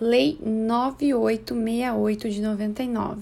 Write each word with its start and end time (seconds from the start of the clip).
Lei 0.00 0.38
9868 0.40 2.30
de 2.30 2.40
99. 2.40 3.20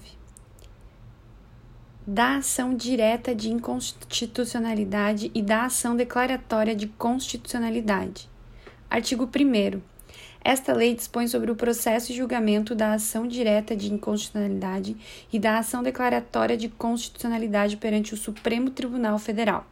Da 2.06 2.36
ação 2.36 2.74
direta 2.74 3.34
de 3.34 3.50
inconstitucionalidade 3.50 5.30
e 5.34 5.40
da 5.40 5.64
ação 5.64 5.96
declaratória 5.96 6.76
de 6.76 6.86
constitucionalidade. 6.86 8.28
Artigo 8.90 9.24
1. 9.24 9.80
Esta 10.44 10.74
lei 10.74 10.94
dispõe 10.94 11.26
sobre 11.28 11.50
o 11.50 11.56
processo 11.56 12.12
e 12.12 12.14
julgamento 12.14 12.74
da 12.74 12.92
ação 12.92 13.26
direta 13.26 13.74
de 13.74 13.90
inconstitucionalidade 13.90 14.98
e 15.32 15.38
da 15.38 15.56
ação 15.56 15.82
declaratória 15.82 16.58
de 16.58 16.68
constitucionalidade 16.68 17.78
perante 17.78 18.12
o 18.12 18.18
Supremo 18.18 18.68
Tribunal 18.68 19.18
Federal. 19.18 19.66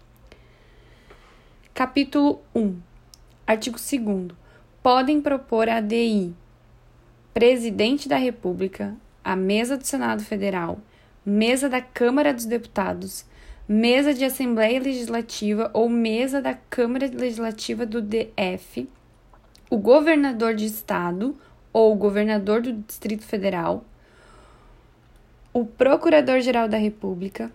Capítulo 1.74 2.40
1. 2.54 2.78
Artigo 3.46 3.76
2. 3.76 4.34
Podem 4.82 5.20
propor 5.20 5.68
a 5.68 5.76
ADI 5.76 6.34
Presidente 7.34 8.08
da 8.08 8.16
República, 8.16 8.94
a 9.24 9.34
mesa 9.34 9.76
do 9.76 9.84
Senado 9.84 10.22
Federal, 10.22 10.78
mesa 11.26 11.68
da 11.68 11.80
Câmara 11.80 12.32
dos 12.32 12.44
Deputados, 12.44 13.26
mesa 13.66 14.14
de 14.14 14.24
Assembleia 14.24 14.78
Legislativa 14.78 15.68
ou 15.74 15.88
mesa 15.88 16.40
da 16.40 16.54
Câmara 16.54 17.10
Legislativa 17.12 17.84
do 17.84 18.00
DF, 18.00 18.88
o 19.68 19.76
governador 19.76 20.54
de 20.54 20.64
estado 20.64 21.36
ou 21.72 21.96
governador 21.96 22.62
do 22.62 22.72
Distrito 22.72 23.24
Federal, 23.24 23.84
o 25.52 25.64
Procurador-Geral 25.66 26.68
da 26.68 26.76
República, 26.76 27.50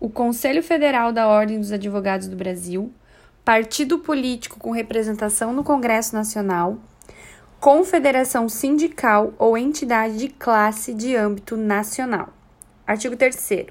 o 0.00 0.08
Conselho 0.08 0.62
Federal 0.62 1.12
da 1.12 1.28
Ordem 1.28 1.60
dos 1.60 1.70
Advogados 1.70 2.28
do 2.28 2.36
Brasil, 2.36 2.90
partido 3.44 3.98
político 3.98 4.58
com 4.58 4.70
representação 4.70 5.52
no 5.52 5.62
Congresso 5.62 6.16
Nacional, 6.16 6.78
confederação 7.60 8.48
sindical 8.48 9.34
ou 9.36 9.58
entidade 9.58 10.16
de 10.16 10.28
classe 10.28 10.94
de 10.94 11.16
âmbito 11.16 11.56
nacional. 11.56 12.28
Artigo 12.86 13.16
3. 13.16 13.66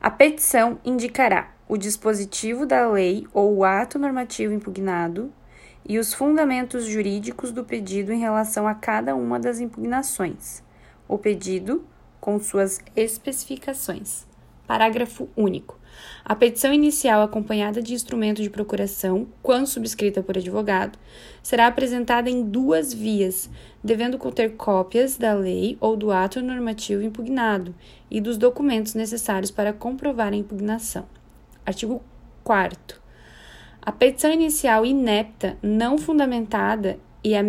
A 0.00 0.10
petição 0.10 0.80
indicará 0.84 1.52
o 1.68 1.76
dispositivo 1.76 2.66
da 2.66 2.90
lei 2.90 3.28
ou 3.32 3.58
o 3.58 3.64
ato 3.64 4.00
normativo 4.00 4.52
impugnado 4.52 5.32
e 5.88 5.96
os 5.96 6.12
fundamentos 6.12 6.86
jurídicos 6.86 7.52
do 7.52 7.64
pedido 7.64 8.12
em 8.12 8.18
relação 8.18 8.66
a 8.66 8.74
cada 8.74 9.14
uma 9.14 9.38
das 9.38 9.60
impugnações. 9.60 10.62
O 11.06 11.16
pedido 11.16 11.84
com 12.20 12.40
suas 12.40 12.80
especificações. 12.96 14.26
Parágrafo 14.66 15.28
único. 15.36 15.78
A 16.24 16.34
petição 16.34 16.72
inicial, 16.72 17.22
acompanhada 17.22 17.82
de 17.82 17.94
instrumento 17.94 18.42
de 18.42 18.50
procuração, 18.50 19.26
quando 19.42 19.66
subscrita 19.66 20.22
por 20.22 20.36
advogado, 20.36 20.98
será 21.42 21.66
apresentada 21.66 22.30
em 22.30 22.42
duas 22.42 22.92
vias, 22.92 23.50
devendo 23.82 24.18
conter 24.18 24.56
cópias 24.56 25.16
da 25.16 25.32
lei 25.32 25.76
ou 25.80 25.96
do 25.96 26.10
ato 26.10 26.40
normativo 26.40 27.02
impugnado 27.02 27.74
e 28.10 28.20
dos 28.20 28.36
documentos 28.36 28.94
necessários 28.94 29.50
para 29.50 29.72
comprovar 29.72 30.32
a 30.32 30.36
impugnação. 30.36 31.06
Artigo 31.64 32.02
4. 32.44 33.00
A 33.82 33.92
petição 33.92 34.30
inicial 34.30 34.84
inepta, 34.84 35.56
não 35.62 35.96
fundamentada 35.96 36.98
e 37.24 37.34
a 37.34 37.42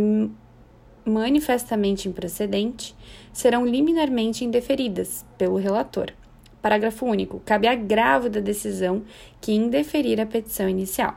manifestamente 1.05 2.07
improcedente 2.07 2.95
serão 3.33 3.66
liminarmente 3.66 4.45
indeferidas 4.45 5.25
pelo 5.38 5.57
relator. 5.57 6.13
Parágrafo 6.62 7.06
único. 7.06 7.42
Cabe 7.45 7.67
agravo 7.67 8.30
da 8.30 8.40
decisão 8.40 9.04
que 9.40 9.52
indeferir 9.52 10.20
a 10.22 10.26
petição 10.26 10.70
inicial. 10.70 11.16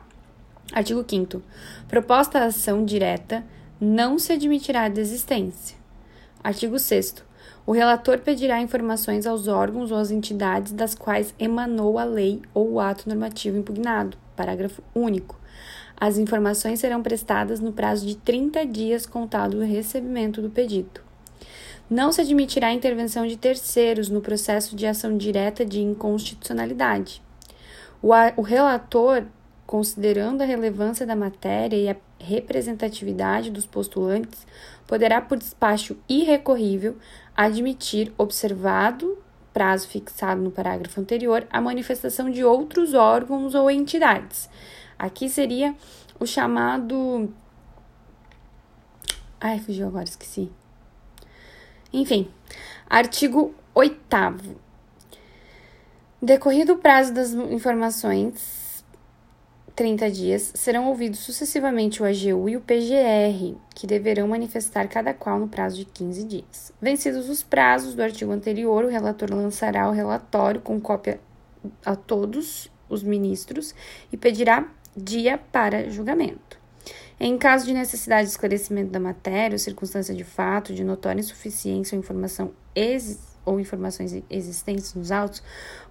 Artigo 0.73 1.05
5. 1.07 1.41
Proposta 1.87 2.39
a 2.39 2.45
ação 2.45 2.83
direta 2.83 3.43
não 3.79 4.17
se 4.17 4.33
admitirá 4.33 4.85
a 4.85 4.89
desistência. 4.89 5.77
Artigo 6.43 6.79
6. 6.79 7.23
O 7.67 7.71
relator 7.71 8.19
pedirá 8.19 8.61
informações 8.61 9.25
aos 9.25 9.47
órgãos 9.47 9.91
ou 9.91 9.97
às 9.97 10.11
entidades 10.11 10.71
das 10.71 10.95
quais 10.95 11.33
emanou 11.39 11.99
a 11.99 12.03
lei 12.03 12.41
ou 12.53 12.73
o 12.73 12.79
ato 12.79 13.07
normativo 13.07 13.57
impugnado. 13.57 14.17
Parágrafo 14.35 14.83
único. 14.93 15.39
As 15.97 16.17
informações 16.17 16.79
serão 16.79 17.01
prestadas 17.01 17.59
no 17.59 17.71
prazo 17.71 18.05
de 18.05 18.15
30 18.17 18.65
dias 18.65 19.05
contado 19.05 19.57
do 19.57 19.63
recebimento 19.63 20.41
do 20.41 20.49
pedido. 20.49 21.04
Não 21.89 22.11
se 22.11 22.21
admitirá 22.21 22.67
a 22.67 22.73
intervenção 22.73 23.27
de 23.27 23.37
terceiros 23.37 24.09
no 24.09 24.21
processo 24.21 24.75
de 24.75 24.87
ação 24.87 25.17
direta 25.17 25.63
de 25.63 25.81
inconstitucionalidade. 25.81 27.21
O, 28.01 28.09
o 28.37 28.41
relator, 28.41 29.23
considerando 29.67 30.41
a 30.41 30.45
relevância 30.45 31.05
da 31.05 31.15
matéria 31.15 31.77
e 31.77 31.89
a 31.89 31.95
representatividade 32.19 33.51
dos 33.51 33.65
postulantes, 33.65 34.47
poderá, 34.87 35.21
por 35.21 35.37
despacho 35.37 35.97
irrecorrível, 36.09 36.97
admitir, 37.35 38.11
observado 38.17 39.17
prazo 39.55 39.87
fixado 39.87 40.41
no 40.41 40.51
parágrafo 40.51 40.99
anterior, 40.99 41.47
a 41.49 41.61
manifestação 41.61 42.29
de 42.29 42.43
outros 42.43 42.93
órgãos 42.93 43.55
ou 43.55 43.71
entidades. 43.71 44.49
Aqui 44.99 45.29
seria 45.29 45.73
o 46.19 46.25
chamado. 46.25 47.33
Ai, 49.39 49.57
fugiu 49.59 49.87
agora, 49.87 50.03
esqueci. 50.03 50.51
Enfim, 51.95 52.27
artigo 52.89 53.55
8. 53.73 53.95
Decorrido 56.21 56.73
o 56.73 56.77
prazo 56.77 57.13
das 57.13 57.31
informações, 57.31 58.83
30 59.77 60.11
dias, 60.11 60.51
serão 60.55 60.89
ouvidos 60.89 61.19
sucessivamente 61.19 62.03
o 62.03 62.05
AGU 62.05 62.49
e 62.49 62.57
o 62.57 62.61
PGR, 62.61 63.55
que 63.73 63.87
deverão 63.87 64.27
manifestar 64.27 64.89
cada 64.89 65.13
qual 65.13 65.39
no 65.39 65.47
prazo 65.47 65.77
de 65.77 65.85
15 65.85 66.25
dias. 66.25 66.73
Vencidos 66.81 67.29
os 67.29 67.43
prazos 67.43 67.95
do 67.95 68.03
artigo 68.03 68.33
anterior, 68.33 68.83
o 68.83 68.89
relator 68.89 69.33
lançará 69.33 69.87
o 69.87 69.93
relatório 69.93 70.59
com 70.59 70.81
cópia 70.81 71.21
a 71.85 71.95
todos 71.95 72.69
os 72.89 73.03
ministros 73.03 73.73
e 74.11 74.17
pedirá 74.17 74.67
dia 74.97 75.37
para 75.37 75.89
julgamento. 75.89 76.64
Em 77.17 77.37
caso 77.37 77.65
de 77.65 77.73
necessidade 77.73 78.23
de 78.23 78.31
esclarecimento 78.31 78.91
da 78.91 78.99
matéria 78.99 79.55
ou 79.55 79.59
circunstância 79.59 80.13
de 80.13 80.25
fato 80.25 80.73
de 80.73 80.83
notória 80.83 81.21
insuficiência 81.21 81.95
ou 81.95 81.99
informação 81.99 82.51
ou 83.45 83.59
informações 83.59 84.21
existentes 84.29 84.93
nos 84.95 85.11
autos, 85.11 85.41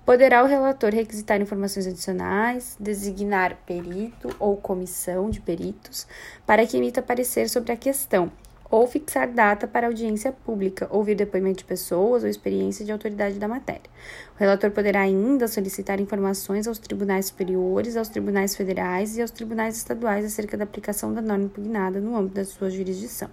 poderá 0.04 0.42
o 0.42 0.46
relator 0.46 0.92
requisitar 0.92 1.40
informações 1.40 1.86
adicionais, 1.86 2.76
designar 2.78 3.56
perito 3.64 4.34
ou 4.38 4.56
comissão 4.56 5.30
de 5.30 5.40
peritos 5.40 6.06
para 6.46 6.66
que 6.66 6.76
emita 6.76 7.00
parecer 7.00 7.48
sobre 7.48 7.72
a 7.72 7.76
questão, 7.76 8.30
ou 8.70 8.86
fixar 8.86 9.30
data 9.30 9.66
para 9.66 9.86
audiência 9.86 10.32
pública, 10.32 10.88
ouvir 10.90 11.14
depoimento 11.14 11.58
de 11.58 11.64
pessoas 11.64 12.22
ou 12.22 12.28
experiência 12.28 12.84
de 12.84 12.92
autoridade 12.92 13.38
da 13.38 13.46
matéria. 13.46 13.90
O 14.34 14.38
relator 14.38 14.70
poderá 14.70 15.00
ainda 15.00 15.46
solicitar 15.46 16.00
informações 16.00 16.66
aos 16.66 16.78
tribunais 16.78 17.26
superiores, 17.26 17.96
aos 17.96 18.08
tribunais 18.08 18.56
federais 18.56 19.16
e 19.16 19.22
aos 19.22 19.30
tribunais 19.30 19.76
estaduais 19.76 20.24
acerca 20.24 20.56
da 20.56 20.64
aplicação 20.64 21.12
da 21.12 21.22
norma 21.22 21.44
impugnada 21.44 22.00
no 22.00 22.16
âmbito 22.16 22.36
da 22.36 22.44
sua 22.44 22.70
jurisdição. 22.70 23.30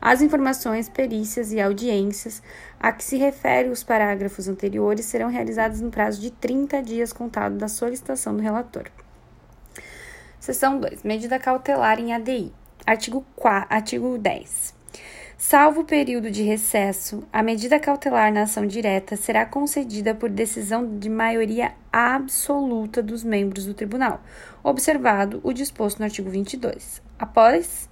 As 0.00 0.20
informações, 0.20 0.88
perícias 0.88 1.52
e 1.52 1.60
audiências 1.60 2.42
a 2.78 2.92
que 2.92 3.02
se 3.02 3.16
refere 3.16 3.68
os 3.68 3.82
parágrafos 3.82 4.48
anteriores 4.48 5.06
serão 5.06 5.30
realizadas 5.30 5.80
no 5.80 5.90
prazo 5.90 6.20
de 6.20 6.30
30 6.30 6.82
dias 6.82 7.12
contado 7.12 7.56
da 7.56 7.68
solicitação 7.68 8.36
do 8.36 8.42
relator. 8.42 8.84
Seção 10.38 10.78
2. 10.78 11.02
Medida 11.02 11.38
cautelar 11.38 11.98
em 11.98 12.12
ADI. 12.12 12.52
Artigo, 12.86 13.26
4, 13.34 13.66
artigo 13.68 14.16
10. 14.16 14.72
Salvo 15.36 15.80
o 15.80 15.84
período 15.84 16.30
de 16.30 16.44
recesso, 16.44 17.26
a 17.32 17.42
medida 17.42 17.80
cautelar 17.80 18.32
na 18.32 18.42
ação 18.42 18.64
direta 18.64 19.16
será 19.16 19.44
concedida 19.44 20.14
por 20.14 20.30
decisão 20.30 20.96
de 20.96 21.10
maioria 21.10 21.74
absoluta 21.92 23.02
dos 23.02 23.24
membros 23.24 23.66
do 23.66 23.74
tribunal, 23.74 24.22
observado 24.62 25.40
o 25.42 25.52
disposto 25.52 25.98
no 25.98 26.04
artigo 26.04 26.30
22. 26.30 27.02
Após 27.18 27.90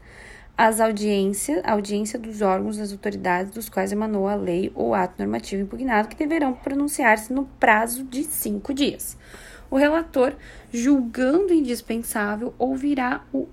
as 0.57 0.81
audiências, 0.81 1.61
a 1.65 1.73
audiência 1.73 2.17
dos 2.17 2.41
órgãos 2.41 2.77
das 2.77 2.93
autoridades 2.93 3.53
dos 3.53 3.69
quais 3.69 3.91
emanou 3.91 4.29
a 4.29 4.37
lei 4.37 4.71
ou 4.77 4.95
ato 4.95 5.17
normativo 5.19 5.63
impugnado, 5.63 6.09
que 6.09 6.17
deverão 6.17 6.55
pronunciar-se 6.55 7.33
no 7.33 7.47
prazo 7.59 8.05
de 8.05 8.23
cinco 8.23 8.73
dias. 8.73 9.19
O 9.69 9.77
relator, 9.77 10.35
julgando 10.73 11.53
indispensável, 11.53 12.55
ouvirá 12.57 13.25
o 13.33 13.49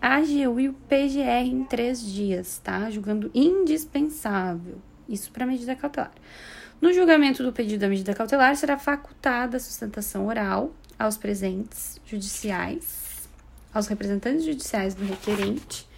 AGU 0.00 0.60
e 0.60 0.68
o 0.68 0.72
PGR 0.72 1.46
em 1.46 1.64
três 1.64 2.00
dias, 2.02 2.58
tá? 2.62 2.90
Julgando 2.90 3.30
indispensável. 3.34 4.78
Isso 5.08 5.30
para 5.32 5.46
medida 5.46 5.74
cautelar. 5.74 6.12
No 6.80 6.92
julgamento 6.92 7.42
do 7.42 7.52
pedido 7.52 7.80
da 7.80 7.88
medida 7.88 8.14
cautelar, 8.14 8.54
será 8.54 8.78
facultada 8.78 9.56
a 9.56 9.60
sustentação 9.60 10.26
oral 10.26 10.72
aos 10.98 11.16
presentes 11.16 12.00
judiciais, 12.04 13.28
aos 13.74 13.88
representantes 13.88 14.44
judiciais 14.44 14.94
do 14.94 15.04
requerente, 15.04 15.88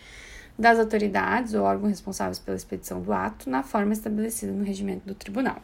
das 0.59 0.79
autoridades 0.79 1.55
ou 1.55 1.65
órgãos 1.65 1.91
responsáveis 1.91 2.39
pela 2.39 2.57
expedição 2.57 3.03
do 3.03 3.13
ato, 3.13 3.49
na 3.49 3.63
forma 3.63 3.93
estabelecida 3.93 4.53
no 4.53 4.65
regimento 4.65 5.07
do 5.07 5.15
tribunal. 5.15 5.63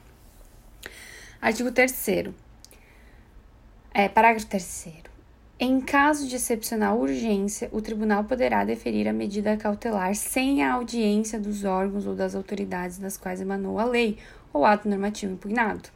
Artigo 1.41 1.71
3. 1.71 2.09
É, 3.95 4.09
parágrafo 4.09 4.47
3. 4.47 5.07
Em 5.59 5.81
caso 5.81 6.29
de 6.29 6.37
excepcional 6.37 6.99
urgência, 6.99 7.71
o 7.73 7.81
tribunal 7.81 8.25
poderá 8.25 8.63
deferir 8.63 9.09
a 9.09 9.13
medida 9.13 9.57
cautelar 9.57 10.15
sem 10.15 10.63
a 10.63 10.75
audiência 10.75 11.41
dos 11.41 11.65
órgãos 11.65 12.07
ou 12.07 12.15
das 12.15 12.35
autoridades 12.35 12.99
das 12.99 13.17
quais 13.17 13.41
emanou 13.41 13.79
a 13.79 13.85
lei 13.85 14.19
ou 14.53 14.67
ato 14.67 14.87
normativo 14.87 15.33
impugnado. 15.33 15.89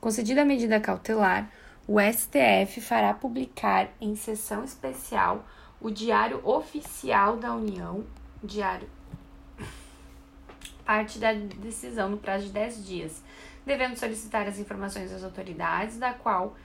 Concedida 0.00 0.40
a 0.40 0.46
medida 0.46 0.80
cautelar, 0.80 1.50
o 1.86 1.98
STF 2.00 2.80
fará 2.80 3.12
publicar 3.12 3.90
em 4.00 4.16
sessão 4.16 4.64
especial 4.64 5.46
o 5.78 5.90
Diário 5.90 6.40
Oficial 6.42 7.36
da 7.36 7.54
União, 7.54 8.04
diário 8.42 8.88
parte 10.90 11.20
da 11.20 11.32
decisão 11.32 12.08
no 12.08 12.16
prazo 12.16 12.46
de 12.46 12.52
10 12.52 12.84
dias, 12.84 13.22
devendo 13.64 13.96
solicitar 13.96 14.48
as 14.48 14.58
informações 14.58 15.12
das 15.12 15.22
autoridades 15.22 15.98
da 15.98 16.12
qual 16.12 16.56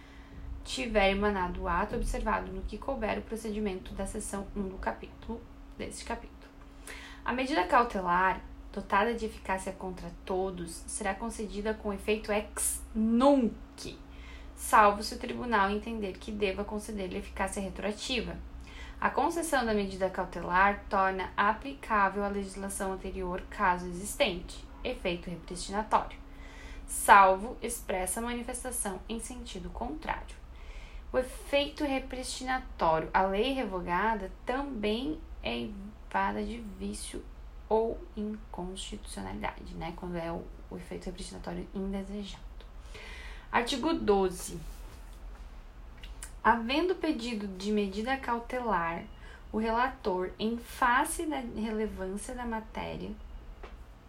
tiver 0.66 1.12
emanado 1.12 1.62
o 1.62 1.68
ato 1.70 1.96
observado 1.96 2.52
no 2.52 2.64
que 2.64 2.78
couber 2.78 3.20
o 3.20 3.22
procedimento 3.22 3.94
da 3.94 4.08
seção 4.08 4.48
1 4.56 4.68
do 4.68 4.78
capítulo 4.78 5.40
deste 5.78 6.04
capítulo. 6.04 6.52
A 7.24 7.32
medida 7.32 7.64
cautelar, 7.66 8.42
dotada 8.74 9.14
de 9.14 9.26
eficácia 9.26 9.72
contra 9.72 10.12
todos, 10.26 10.84
será 10.88 11.14
concedida 11.14 11.76
com 11.76 11.94
efeito 11.94 12.32
ex 12.32 12.82
nunc, 12.96 13.98
salvo 14.56 15.04
se 15.04 15.14
o 15.14 15.20
tribunal 15.20 15.70
entender 15.70 16.18
que 16.18 16.32
deva 16.32 16.64
conceder-lhe 16.64 17.20
eficácia 17.20 17.62
retroativa. 17.62 18.36
A 19.00 19.12
concessão 19.12 19.66
da 19.66 19.74
medida 19.74 20.10
cautelar 20.10 20.84
torna 20.90 21.32
aplicável 21.38 22.24
a 22.24 22.28
legislação 22.28 22.94
anterior, 22.94 23.42
caso 23.52 23.86
existente, 23.86 24.66
efeito 24.84 25.30
repristinatório, 25.30 26.18
salvo 26.88 27.56
expressa 27.62 28.20
manifestação 28.20 29.00
em 29.08 29.20
sentido 29.20 29.70
contrário. 29.70 30.45
O 31.12 31.18
efeito 31.18 31.84
repristinatório, 31.84 33.10
a 33.13 33.24
lei 33.24 33.54
revogada, 33.54 34.31
também 34.46 35.19
é 35.42 35.57
invada 35.57 36.44
de 36.44 36.57
vício 36.78 37.24
ou 37.69 38.00
inconstitucionalidade, 38.16 39.74
né? 39.75 39.94
Quando 39.96 40.18
é 40.18 40.31
o, 40.31 40.44
o 40.69 40.78
efeito 40.78 41.06
repristinatório 41.06 41.68
indesejado. 41.74 42.44
Artigo 43.52 43.94
12. 43.94 44.60
Havendo 46.44 46.96
pedido 46.96 47.48
de 47.48 47.72
medida 47.72 48.18
cautelar, 48.18 49.04
o 49.51 49.58
relator, 49.58 50.31
em 50.38 50.58
face 50.58 51.25
da 51.25 51.40
relevância 51.40 52.36
da 52.36 52.46
matéria 52.46 53.12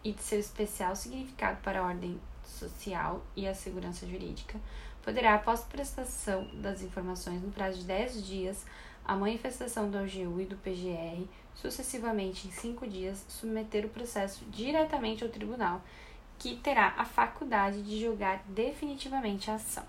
e 0.03 0.11
de 0.11 0.21
seu 0.21 0.39
especial 0.39 0.95
significado 0.95 1.57
para 1.61 1.79
a 1.79 1.85
ordem 1.85 2.19
social 2.43 3.25
e 3.35 3.47
a 3.47 3.55
segurança 3.55 4.05
jurídica, 4.05 4.59
poderá, 5.07 5.35
após 5.35 5.61
prestação 5.61 6.45
das 6.55 6.81
informações 6.81 7.41
no 7.41 7.49
prazo 7.49 7.79
de 7.79 7.85
10 7.85 8.27
dias, 8.27 8.65
a 9.05 9.15
manifestação 9.15 9.89
do 9.89 9.97
AGU 9.97 10.41
e 10.41 10.45
do 10.45 10.57
PGR, 10.57 11.25
sucessivamente 11.55 12.45
em 12.45 12.51
5 12.51 12.85
dias, 12.85 13.25
submeter 13.29 13.85
o 13.85 13.89
processo 13.89 14.43
diretamente 14.51 15.23
ao 15.23 15.29
tribunal, 15.29 15.81
que 16.37 16.57
terá 16.57 16.93
a 16.97 17.05
faculdade 17.05 17.83
de 17.83 18.01
julgar 18.01 18.43
definitivamente 18.49 19.49
a 19.49 19.55
ação. 19.55 19.85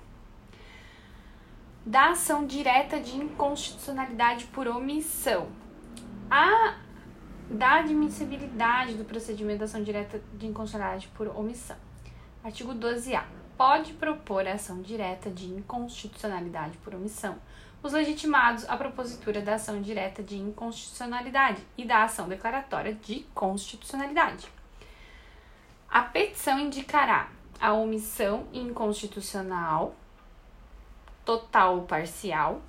Da 1.85 2.11
ação 2.11 2.47
direta 2.47 3.01
de 3.01 3.17
inconstitucionalidade 3.17 4.45
por 4.45 4.69
omissão. 4.69 5.49
A 6.31 6.79
da 7.51 7.81
admissibilidade 7.81 8.95
do 8.95 9.05
procedimento 9.05 9.59
da 9.59 9.65
ação 9.65 9.83
direta 9.83 10.23
de 10.35 10.47
inconstitucionalidade 10.47 11.09
por 11.09 11.27
omissão. 11.27 11.77
Artigo 12.45 12.73
12A 12.73 13.48
pode 13.59 13.93
propor 13.95 14.47
ação 14.47 14.81
direta 14.81 15.29
de 15.29 15.47
inconstitucionalidade 15.47 16.79
por 16.79 16.95
omissão 16.95 17.37
os 17.83 17.93
legitimados 17.93 18.69
à 18.69 18.77
propositura 18.77 19.41
da 19.41 19.55
ação 19.55 19.83
direta 19.83 20.23
de 20.23 20.37
inconstitucionalidade 20.37 21.61
e 21.77 21.85
da 21.85 22.05
ação 22.05 22.29
declaratória 22.29 22.95
de 22.95 23.27
constitucionalidade. 23.35 24.49
A 25.89 26.03
petição 26.03 26.59
indicará 26.59 27.31
a 27.61 27.73
omissão 27.73 28.47
inconstitucional, 28.53 29.95
total 31.25 31.77
ou 31.77 31.83
parcial, 31.83 32.63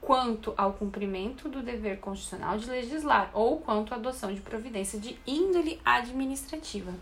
quanto 0.00 0.54
ao 0.56 0.74
cumprimento 0.74 1.48
do 1.48 1.62
dever 1.62 1.98
constitucional 1.98 2.56
de 2.56 2.70
legislar 2.70 3.30
ou 3.34 3.60
quanto 3.60 3.92
à 3.92 3.96
adoção 3.96 4.32
de 4.32 4.40
providência 4.40 4.98
de 4.98 5.18
índole 5.26 5.80
administrativa. 5.84 6.92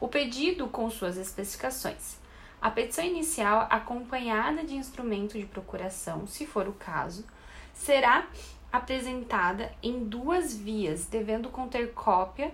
O 0.00 0.06
pedido 0.06 0.68
com 0.68 0.88
suas 0.90 1.16
especificações 1.16 2.18
a 2.60 2.70
petição 2.70 3.04
inicial, 3.04 3.66
acompanhada 3.70 4.64
de 4.64 4.74
instrumento 4.74 5.38
de 5.38 5.46
procuração, 5.46 6.26
se 6.26 6.44
for 6.44 6.66
o 6.66 6.72
caso, 6.72 7.24
será 7.72 8.26
apresentada 8.72 9.72
em 9.82 10.04
duas 10.04 10.56
vias, 10.56 11.06
devendo 11.06 11.48
conter 11.48 11.92
cópia 11.92 12.52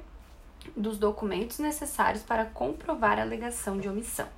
dos 0.77 0.99
documentos 0.99 1.59
necessários 1.59 2.23
para 2.23 2.45
comprovar 2.45 3.19
a 3.19 3.23
alegação 3.23 3.79
de 3.79 3.89
omissão. 3.89 4.29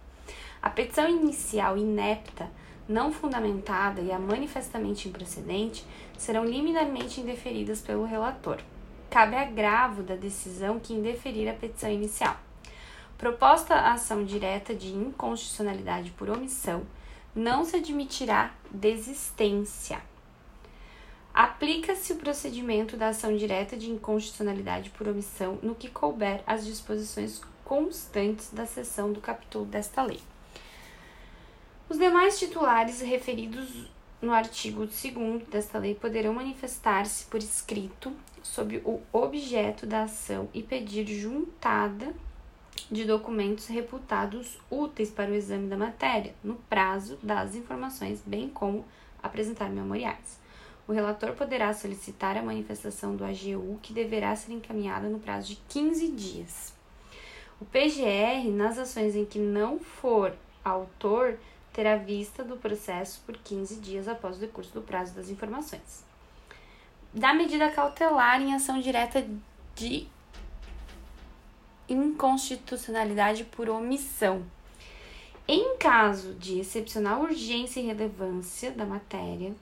A 0.63 0.71
petição 0.71 1.09
inicial 1.09 1.77
inepta, 1.77 2.49
não 2.89 3.13
fundamentada 3.13 4.01
e 4.01 4.13
a 4.13 4.19
manifestamente 4.19 5.09
improcedente 5.09 5.85
serão 6.17 6.45
liminarmente 6.45 7.21
indeferidas 7.21 7.81
pelo 7.81 8.05
relator. 8.05 8.59
Cabe 9.11 9.37
agravo 9.37 10.03
da 10.03 10.15
decisão 10.15 10.79
que 10.79 10.95
indeferir 10.95 11.49
a 11.49 11.55
petição 11.55 11.91
inicial. 11.91 12.37
Proposta 13.19 13.75
a 13.75 13.95
ação 13.95 14.25
direta 14.25 14.75
de 14.75 14.89
inconstitucionalidade 14.89 16.11
por 16.11 16.29
omissão, 16.29 16.87
não 17.35 17.65
se 17.65 17.77
admitirá 17.77 18.53
desistência. 18.71 20.01
Aplica-se 21.33 22.13
o 22.13 22.17
procedimento 22.17 22.97
da 22.97 23.09
ação 23.09 23.37
direta 23.37 23.77
de 23.77 23.91
inconstitucionalidade 23.91 24.91
por 24.91 25.09
omissão 25.09 25.59
no 25.63 25.75
que 25.75 25.89
couber 25.89 26.43
as 26.47 26.65
disposições 26.65 27.41
constantes 27.65 28.51
da 28.53 28.65
seção 28.65 29.13
do 29.13 29.21
capítulo 29.21 29.65
desta 29.65 30.03
lei. 30.03 30.21
Os 31.89 31.99
demais 31.99 32.39
titulares 32.39 33.01
referidos 33.01 33.87
no 34.21 34.33
artigo 34.33 34.87
2 34.87 35.47
desta 35.49 35.79
lei 35.79 35.95
poderão 35.95 36.35
manifestar-se 36.35 37.25
por 37.27 37.39
escrito 37.39 38.13
sobre 38.43 38.79
o 38.85 39.01
objeto 39.13 39.87
da 39.87 40.03
ação 40.03 40.49
e 40.53 40.63
pedir 40.63 41.07
juntada 41.07 42.15
de 42.91 43.05
documentos 43.05 43.67
reputados 43.67 44.59
úteis 44.71 45.11
para 45.11 45.31
o 45.31 45.35
exame 45.35 45.69
da 45.69 45.77
matéria, 45.77 46.35
no 46.43 46.55
prazo 46.55 47.19
das 47.23 47.55
informações, 47.55 48.23
bem 48.25 48.49
como 48.49 48.85
apresentar 49.23 49.69
memoriais. 49.69 50.39
O 50.87 50.93
relator 50.93 51.33
poderá 51.33 51.75
solicitar 51.75 52.37
a 52.37 52.43
manifestação 52.43 53.17
do 53.17 53.25
AGU, 53.25 53.79
que 53.83 53.93
deverá 53.93 54.37
ser 54.37 54.53
encaminhada 54.53 55.09
no 55.09 55.19
prazo 55.19 55.49
de 55.49 55.57
15 55.69 56.13
dias. 56.13 56.73
O 57.61 57.65
PGR, 57.65 58.49
nas 58.53 58.79
ações 58.79 59.17
em 59.17 59.25
que 59.25 59.39
não 59.39 59.81
for 59.81 60.33
autor, 60.65 61.39
terá 61.73 61.97
vista 61.97 62.45
do 62.45 62.57
processo 62.57 63.21
por 63.27 63.37
15 63.37 63.77
dias 63.81 64.07
após 64.07 64.37
o 64.37 64.41
decurso 64.41 64.73
do 64.73 64.81
prazo 64.81 65.15
das 65.15 65.29
informações. 65.29 66.05
Da 67.13 67.35
medida 67.35 67.71
cautelar 67.71 68.41
em 68.41 68.55
ação 68.55 68.81
direta 68.81 69.27
de 69.75 70.07
inconstitucionalidade 71.89 73.45
por 73.45 73.69
omissão. 73.69 74.43
Em 75.49 75.77
caso 75.77 76.35
de 76.35 76.59
excepcional 76.59 77.23
urgência 77.23 77.81
e 77.81 77.87
relevância 77.87 78.73
da 78.73 78.85
matéria, 78.85 79.55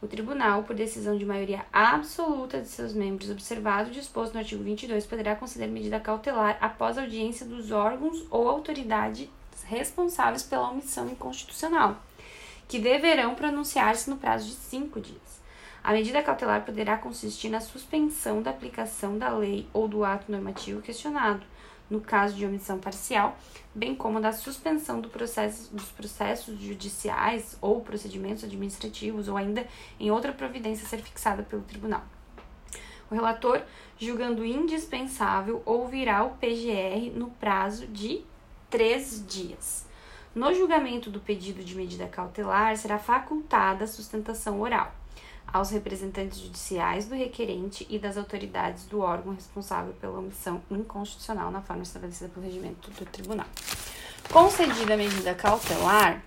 o 0.00 0.06
tribunal, 0.06 0.62
por 0.62 0.76
decisão 0.76 1.16
de 1.16 1.24
maioria 1.24 1.64
absoluta 1.72 2.60
de 2.60 2.68
seus 2.68 2.92
membros, 2.92 3.30
observado 3.30 3.90
o 3.90 3.92
disposto 3.92 4.32
no 4.32 4.38
artigo 4.38 4.62
22, 4.62 5.06
poderá 5.06 5.34
conceder 5.34 5.68
medida 5.68 5.98
cautelar 5.98 6.56
após 6.60 6.96
audiência 6.96 7.44
dos 7.44 7.72
órgãos 7.72 8.24
ou 8.30 8.48
autoridades 8.48 9.28
responsáveis 9.66 10.42
pela 10.42 10.70
omissão 10.70 11.08
inconstitucional, 11.08 11.96
que 12.68 12.78
deverão 12.78 13.34
pronunciar-se 13.34 14.08
no 14.08 14.16
prazo 14.16 14.46
de 14.46 14.54
cinco 14.54 15.00
dias. 15.00 15.38
A 15.82 15.92
medida 15.92 16.22
cautelar 16.22 16.64
poderá 16.64 16.96
consistir 16.96 17.48
na 17.48 17.60
suspensão 17.60 18.42
da 18.42 18.50
aplicação 18.50 19.18
da 19.18 19.30
lei 19.30 19.66
ou 19.72 19.88
do 19.88 20.04
ato 20.04 20.30
normativo 20.30 20.82
questionado, 20.82 21.44
no 21.90 22.00
caso 22.00 22.36
de 22.36 22.44
omissão 22.44 22.78
parcial, 22.78 23.36
bem 23.74 23.94
como 23.94 24.20
da 24.20 24.32
suspensão 24.32 25.00
do 25.00 25.08
processo, 25.08 25.74
dos 25.74 25.86
processos 25.86 26.58
judiciais 26.60 27.56
ou 27.60 27.80
procedimentos 27.80 28.44
administrativos 28.44 29.28
ou 29.28 29.36
ainda 29.36 29.66
em 29.98 30.10
outra 30.10 30.32
providência 30.32 30.84
a 30.86 30.88
ser 30.88 30.98
fixada 30.98 31.42
pelo 31.42 31.62
tribunal. 31.62 32.02
O 33.10 33.14
relator, 33.14 33.62
julgando 33.98 34.44
indispensável, 34.44 35.62
ouvirá 35.64 36.24
o 36.24 36.36
PGR 36.36 37.10
no 37.14 37.30
prazo 37.30 37.86
de 37.86 38.22
três 38.68 39.24
dias. 39.26 39.86
No 40.34 40.52
julgamento 40.52 41.10
do 41.10 41.18
pedido 41.18 41.64
de 41.64 41.74
medida 41.74 42.06
cautelar, 42.06 42.76
será 42.76 42.98
facultada 42.98 43.84
a 43.84 43.88
sustentação 43.88 44.60
oral 44.60 44.97
aos 45.52 45.70
representantes 45.70 46.38
judiciais 46.38 47.06
do 47.06 47.14
requerente 47.14 47.86
e 47.88 47.98
das 47.98 48.16
autoridades 48.16 48.84
do 48.86 49.00
órgão 49.00 49.34
responsável 49.34 49.94
pela 50.00 50.18
omissão 50.18 50.60
inconstitucional 50.70 51.50
na 51.50 51.62
forma 51.62 51.82
estabelecida 51.82 52.30
pelo 52.30 52.44
regimento 52.44 52.90
do 52.90 53.04
tribunal. 53.06 53.46
Concedida 54.30 54.94
a 54.94 54.96
medida 54.96 55.34
cautelar, 55.34 56.22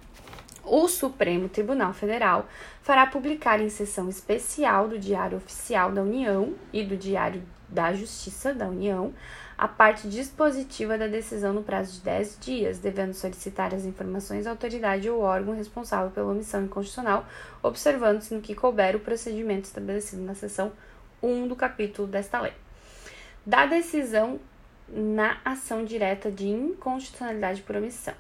o 0.64 0.88
Supremo 0.88 1.50
Tribunal 1.50 1.94
Federal 1.94 2.48
fará 2.82 3.06
publicar 3.06 3.60
em 3.60 3.70
sessão 3.70 4.10
especial 4.10 4.88
do 4.88 4.98
Diário 4.98 5.38
Oficial 5.38 5.92
da 5.92 6.02
União 6.02 6.54
e 6.72 6.84
do 6.84 6.98
Diário 6.98 7.44
da 7.68 7.94
Justiça 7.94 8.54
da 8.54 8.68
União 8.68 9.14
a 9.62 9.68
parte 9.68 10.08
dispositiva 10.08 10.98
da 10.98 11.06
decisão 11.06 11.54
no 11.54 11.62
prazo 11.62 11.94
de 11.94 12.00
10 12.00 12.40
dias, 12.42 12.80
devendo 12.80 13.14
solicitar 13.14 13.76
as 13.76 13.86
informações 13.86 14.48
à 14.48 14.50
autoridade 14.50 15.08
ou 15.08 15.22
órgão 15.22 15.56
responsável 15.56 16.10
pela 16.10 16.32
omissão 16.32 16.64
inconstitucional, 16.64 17.28
observando-se 17.62 18.34
no 18.34 18.42
que 18.42 18.56
couber 18.56 18.96
o 18.96 19.00
procedimento 19.00 19.66
estabelecido 19.66 20.24
na 20.24 20.34
seção 20.34 20.72
1 21.22 21.48
do 21.48 21.56
capítulo 21.56 22.08
desta 22.08 22.42
lei. 22.42 22.54
Da 23.46 23.68
decisão 23.68 24.40
na 24.90 25.38
ação 25.46 25.86
direta 25.86 26.32
de 26.32 26.48
inconstitucionalidade 26.48 27.62
por 27.62 27.76
omissão. 27.76 28.16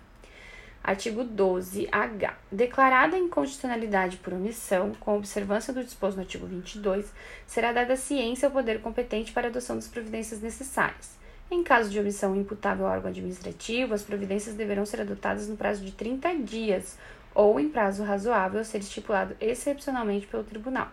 Artigo 0.83 1.25
12H. 1.25 2.35
Declarada 2.51 3.15
a 3.15 3.19
inconstitucionalidade 3.19 4.17
por 4.17 4.33
omissão, 4.33 4.93
com 4.99 5.17
observância 5.17 5.73
do 5.73 5.83
disposto 5.83 6.17
no 6.17 6.21
artigo 6.21 6.45
22, 6.45 7.11
será 7.47 7.73
dada 7.73 7.95
ciência 7.95 8.47
ao 8.47 8.51
poder 8.51 8.79
competente 8.79 9.31
para 9.31 9.47
adoção 9.47 9.75
das 9.75 9.87
providências 9.87 10.39
necessárias. 10.39 11.19
Em 11.53 11.63
caso 11.63 11.89
de 11.89 11.99
omissão 11.99 12.33
imputável 12.33 12.87
ao 12.87 12.93
órgão 12.93 13.09
administrativo, 13.09 13.93
as 13.93 14.03
providências 14.03 14.55
deverão 14.55 14.85
ser 14.85 15.01
adotadas 15.01 15.49
no 15.49 15.57
prazo 15.57 15.83
de 15.83 15.91
30 15.91 16.37
dias 16.37 16.97
ou 17.35 17.59
em 17.59 17.67
prazo 17.67 18.03
razoável 18.03 18.61
a 18.61 18.63
ser 18.63 18.77
estipulado 18.77 19.35
excepcionalmente 19.37 20.27
pelo 20.27 20.45
tribunal, 20.45 20.89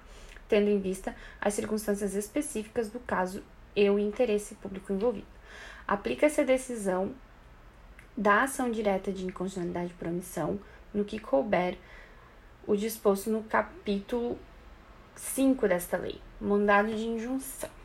tendo 0.48 0.68
em 0.68 0.80
vista 0.80 1.14
as 1.40 1.54
circunstâncias 1.54 2.16
específicas 2.16 2.90
do 2.90 2.98
caso 2.98 3.40
e 3.76 3.88
o 3.88 4.00
interesse 4.00 4.56
público 4.56 4.92
envolvido. 4.92 5.28
Aplica-se 5.86 6.40
a 6.40 6.44
decisão 6.44 7.14
da 8.16 8.42
ação 8.42 8.68
direta 8.68 9.12
de 9.12 9.24
inconstitucionalidade 9.24 9.94
por 9.94 10.08
omissão 10.08 10.58
no 10.92 11.04
que 11.04 11.20
couber 11.20 11.78
o 12.66 12.74
disposto 12.74 13.30
no 13.30 13.44
capítulo 13.44 14.36
5 15.14 15.68
desta 15.68 15.96
lei, 15.96 16.20
mandado 16.40 16.88
de 16.88 17.06
injunção 17.06 17.77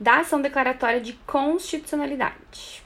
da 0.00 0.20
ação 0.20 0.40
declaratória 0.40 1.00
de 1.00 1.12
constitucionalidade. 1.12 2.82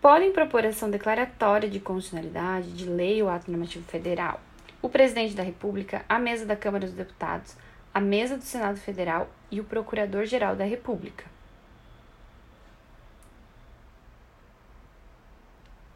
Podem 0.00 0.32
propor 0.32 0.66
ação 0.66 0.90
declaratória 0.90 1.70
de 1.70 1.80
constitucionalidade 1.80 2.72
de 2.72 2.84
lei 2.84 3.22
ou 3.22 3.28
ato 3.28 3.50
normativo 3.50 3.86
federal 3.86 4.40
o 4.86 4.88
presidente 4.88 5.34
da 5.34 5.42
República, 5.42 6.04
a 6.08 6.18
mesa 6.18 6.46
da 6.46 6.54
Câmara 6.54 6.86
dos 6.86 6.94
Deputados, 6.94 7.56
a 7.92 8.00
mesa 8.00 8.36
do 8.36 8.44
Senado 8.44 8.78
Federal 8.78 9.28
e 9.50 9.60
o 9.60 9.64
Procurador-Geral 9.64 10.54
da 10.54 10.64
República. 10.64 11.24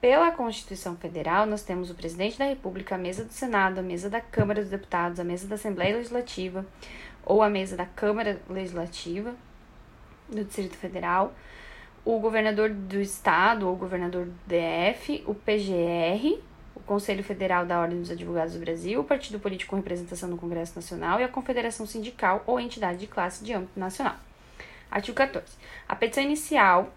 Pela 0.01 0.33
Constituição 0.33 0.97
Federal, 0.97 1.45
nós 1.47 1.63
temos 1.63 1.91
o 1.91 1.95
presidente 1.95 2.39
da 2.39 2.47
República, 2.47 2.95
a 2.95 2.99
mesa 2.99 3.23
do 3.23 3.33
Senado, 3.33 3.79
a 3.79 3.83
mesa 3.83 4.09
da 4.09 4.21
Câmara 4.21 4.63
dos 4.63 4.71
Deputados, 4.71 5.21
a 5.21 5.25
mesa 5.25 5.47
da 5.47 5.57
Assembleia 5.57 5.97
Legislativa 5.97 6.67
ou 7.25 7.43
a 7.43 7.51
mesa 7.51 7.77
da 7.77 7.85
Câmara 7.85 8.41
Legislativa, 8.49 9.35
do 10.31 10.45
Distrito 10.45 10.77
Federal, 10.77 11.35
o 12.05 12.19
governador 12.19 12.71
do 12.71 13.01
estado 13.01 13.69
ou 13.69 13.77
governador 13.77 14.27
do 14.27 14.35
DF, 14.47 15.23
o 15.27 15.35
PGR, 15.35 16.41
o 16.75 16.81
Conselho 16.81 17.23
Federal 17.23 17.67
da 17.67 17.79
Ordem 17.81 18.01
dos 18.01 18.11
Advogados 18.11 18.55
do 18.55 18.61
Brasil, 18.61 19.01
o 19.01 19.05
partido 19.05 19.39
político 19.39 19.71
com 19.71 19.77
representação 19.77 20.29
no 20.29 20.39
Congresso 20.39 20.75
Nacional 20.75 21.21
e 21.21 21.25
a 21.25 21.29
Confederação 21.29 21.87
Sindical 21.87 22.43
ou 22.47 22.59
entidade 22.59 22.99
de 22.99 23.07
classe 23.07 23.45
de 23.45 23.53
âmbito 23.53 23.79
nacional. 23.79 24.17
Artigo 24.91 25.17
14. 25.17 25.47
A 25.89 25.95
petição 25.95 26.25
inicial 26.25 26.93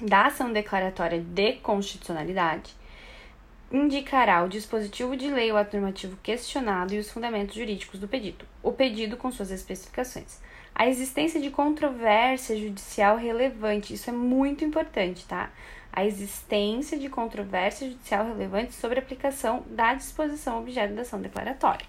da 0.00 0.26
ação 0.26 0.52
declaratória 0.52 1.20
de 1.20 1.54
constitucionalidade 1.54 2.76
indicará 3.70 4.42
o 4.42 4.48
dispositivo 4.48 5.16
de 5.16 5.30
lei 5.30 5.50
ou 5.52 5.58
ato 5.58 5.76
normativo 5.76 6.16
questionado 6.22 6.94
e 6.94 6.98
os 6.98 7.10
fundamentos 7.10 7.54
jurídicos 7.54 8.00
do 8.00 8.08
pedido, 8.08 8.46
o 8.62 8.72
pedido 8.72 9.16
com 9.16 9.30
suas 9.30 9.50
especificações 9.50 10.40
a 10.78 10.86
existência 10.86 11.40
de 11.40 11.50
controvérsia 11.50 12.56
judicial 12.56 13.16
relevante. 13.16 13.92
Isso 13.92 14.08
é 14.08 14.12
muito 14.12 14.64
importante, 14.64 15.26
tá? 15.26 15.50
A 15.92 16.04
existência 16.04 16.96
de 16.96 17.08
controvérsia 17.08 17.90
judicial 17.90 18.24
relevante 18.24 18.72
sobre 18.74 19.00
a 19.00 19.02
aplicação 19.02 19.64
da 19.66 19.92
disposição 19.94 20.60
objeto 20.60 20.94
da 20.94 21.02
ação 21.02 21.20
declaratória. 21.20 21.84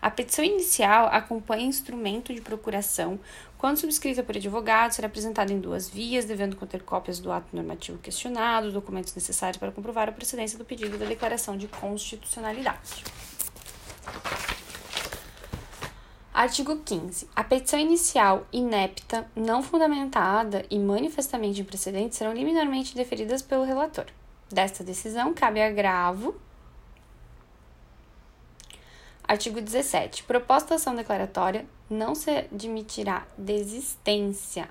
A 0.00 0.10
petição 0.10 0.42
inicial 0.42 1.08
acompanha 1.12 1.66
instrumento 1.66 2.32
de 2.32 2.40
procuração. 2.40 3.20
Quando 3.58 3.76
subscrita 3.76 4.22
por 4.22 4.34
advogado, 4.34 4.92
será 4.92 5.06
apresentada 5.06 5.52
em 5.52 5.60
duas 5.60 5.90
vias, 5.90 6.24
devendo 6.24 6.56
conter 6.56 6.82
cópias 6.82 7.18
do 7.18 7.30
ato 7.30 7.54
normativo 7.54 7.98
questionado, 7.98 8.72
documentos 8.72 9.14
necessários 9.14 9.58
para 9.58 9.70
comprovar 9.70 10.08
a 10.08 10.12
procedência 10.12 10.56
do 10.56 10.64
pedido 10.64 10.96
da 10.96 11.04
declaração 11.04 11.58
de 11.58 11.68
constitucionalidade. 11.68 13.04
Artigo 16.32 16.76
15. 16.76 17.28
A 17.34 17.42
petição 17.42 17.78
inicial 17.78 18.46
inepta, 18.52 19.28
não 19.34 19.64
fundamentada 19.64 20.64
e 20.70 20.78
manifestamente 20.78 21.60
imprecedente 21.60 22.14
serão 22.14 22.32
liminarmente 22.32 22.94
deferidas 22.94 23.42
pelo 23.42 23.64
relator. 23.64 24.06
Desta 24.48 24.84
decisão, 24.84 25.34
cabe 25.34 25.60
agravo. 25.60 26.40
Artigo 29.24 29.60
17. 29.60 30.22
Proposta 30.22 30.76
ação 30.76 30.94
declaratória 30.94 31.66
não 31.90 32.14
se 32.14 32.30
admitirá 32.30 33.26
desistência, 33.36 34.68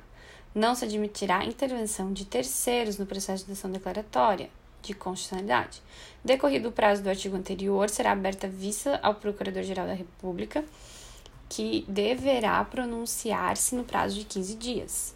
não 0.56 0.74
se 0.74 0.86
admitirá 0.86 1.44
intervenção 1.44 2.14
de 2.14 2.24
terceiros 2.26 2.98
no 2.98 3.06
processo 3.06 3.46
de 3.46 3.52
ação 3.52 3.70
declaratória 3.70 4.50
de 4.82 4.94
constitucionalidade. 4.94 5.82
Decorrido 6.24 6.70
o 6.70 6.72
prazo 6.72 7.04
do 7.04 7.10
artigo 7.10 7.36
anterior, 7.36 7.90
será 7.90 8.14
aberta 8.14 8.48
vista 8.48 8.98
ao 9.04 9.16
Procurador-Geral 9.16 9.88
da 9.88 9.94
República 9.94 10.64
que 11.50 11.84
deverá 11.88 12.64
pronunciar-se 12.64 13.76
no 13.76 13.84
prazo 13.84 14.20
de 14.20 14.26
15 14.26 14.56
dias. 14.56 15.16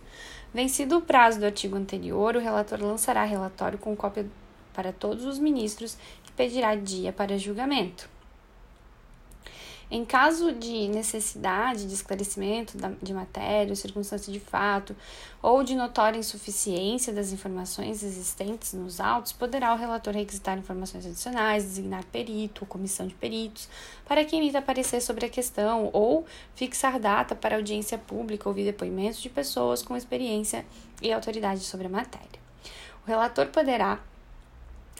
Vencido 0.53 0.97
o 0.97 1.01
prazo 1.01 1.39
do 1.39 1.45
artigo 1.45 1.75
anterior, 1.75 2.35
o 2.35 2.39
relator 2.39 2.81
lançará 2.81 3.23
relatório 3.23 3.77
com 3.77 3.95
cópia 3.95 4.25
para 4.73 4.91
todos 4.91 5.23
os 5.25 5.39
ministros 5.39 5.97
e 6.27 6.31
pedirá 6.31 6.75
dia 6.75 7.13
para 7.13 7.37
julgamento. 7.37 8.12
Em 9.95 10.03
caso 10.03 10.51
de 10.51 10.87
necessidade 10.87 11.85
de 11.85 11.93
esclarecimento 11.93 12.75
de 12.99 13.13
matéria, 13.13 13.75
circunstância 13.75 14.33
de 14.33 14.39
fato 14.39 14.95
ou 15.39 15.63
de 15.63 15.75
notória 15.75 16.17
insuficiência 16.17 17.13
das 17.13 17.31
informações 17.31 18.01
existentes 18.01 18.73
nos 18.73 18.99
autos, 18.99 19.31
poderá 19.33 19.71
o 19.71 19.77
relator 19.77 20.15
requisitar 20.15 20.57
informações 20.57 21.05
adicionais, 21.05 21.65
designar 21.65 22.03
perito 22.05 22.63
ou 22.63 22.67
comissão 22.67 23.05
de 23.05 23.13
peritos 23.13 23.69
para 24.03 24.25
que 24.25 24.35
emita 24.35 24.63
parecer 24.63 24.99
sobre 24.99 25.27
a 25.27 25.29
questão 25.29 25.91
ou 25.93 26.25
fixar 26.55 26.99
data 26.99 27.35
para 27.35 27.57
audiência 27.57 27.99
pública 27.99 28.49
ouvir 28.49 28.63
depoimentos 28.63 29.21
de 29.21 29.29
pessoas 29.29 29.83
com 29.83 29.95
experiência 29.95 30.65
e 31.03 31.13
autoridade 31.13 31.59
sobre 31.59 31.85
a 31.85 31.91
matéria. 31.91 32.41
O 33.05 33.07
relator 33.07 33.45
poderá 33.49 33.99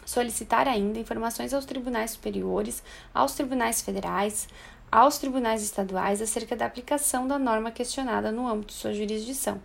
solicitar 0.06 0.68
ainda 0.68 1.00
informações 1.00 1.54
aos 1.54 1.66
tribunais 1.66 2.12
superiores, 2.12 2.84
aos 3.14 3.34
tribunais 3.34 3.82
federais, 3.82 4.48
aos 4.94 5.18
tribunais 5.18 5.64
estaduais 5.64 6.22
acerca 6.22 6.56
da 6.56 6.68
aplicação 6.68 7.28
da 7.28 7.40
norma 7.40 7.72
questionada 7.72 8.32
no 8.32 8.48
âmbito 8.48 8.76
de 8.76 8.80
sua 8.80 8.94
jurisdição. 8.94 9.60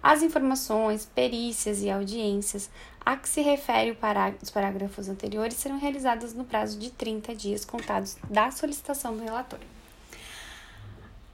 As 0.00 0.22
informações, 0.22 1.04
perícias 1.04 1.82
e 1.82 1.90
audiências 1.90 2.70
a 3.04 3.16
que 3.16 3.28
se 3.28 3.40
refere 3.40 3.98
os 4.40 4.50
parágrafos 4.50 5.08
anteriores 5.08 5.56
serão 5.56 5.80
realizadas 5.80 6.32
no 6.32 6.44
prazo 6.44 6.78
de 6.78 6.92
30 6.92 7.34
dias 7.34 7.64
contados 7.64 8.16
da 8.30 8.52
solicitação 8.52 9.16
do 9.16 9.24
relator. 9.24 9.58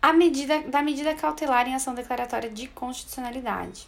A 0.00 0.14
medida 0.14 0.62
da 0.62 0.80
medida 0.80 1.14
cautelar 1.14 1.68
em 1.68 1.74
ação 1.74 1.94
declaratória 1.94 2.48
de 2.48 2.66
constitucionalidade. 2.68 3.86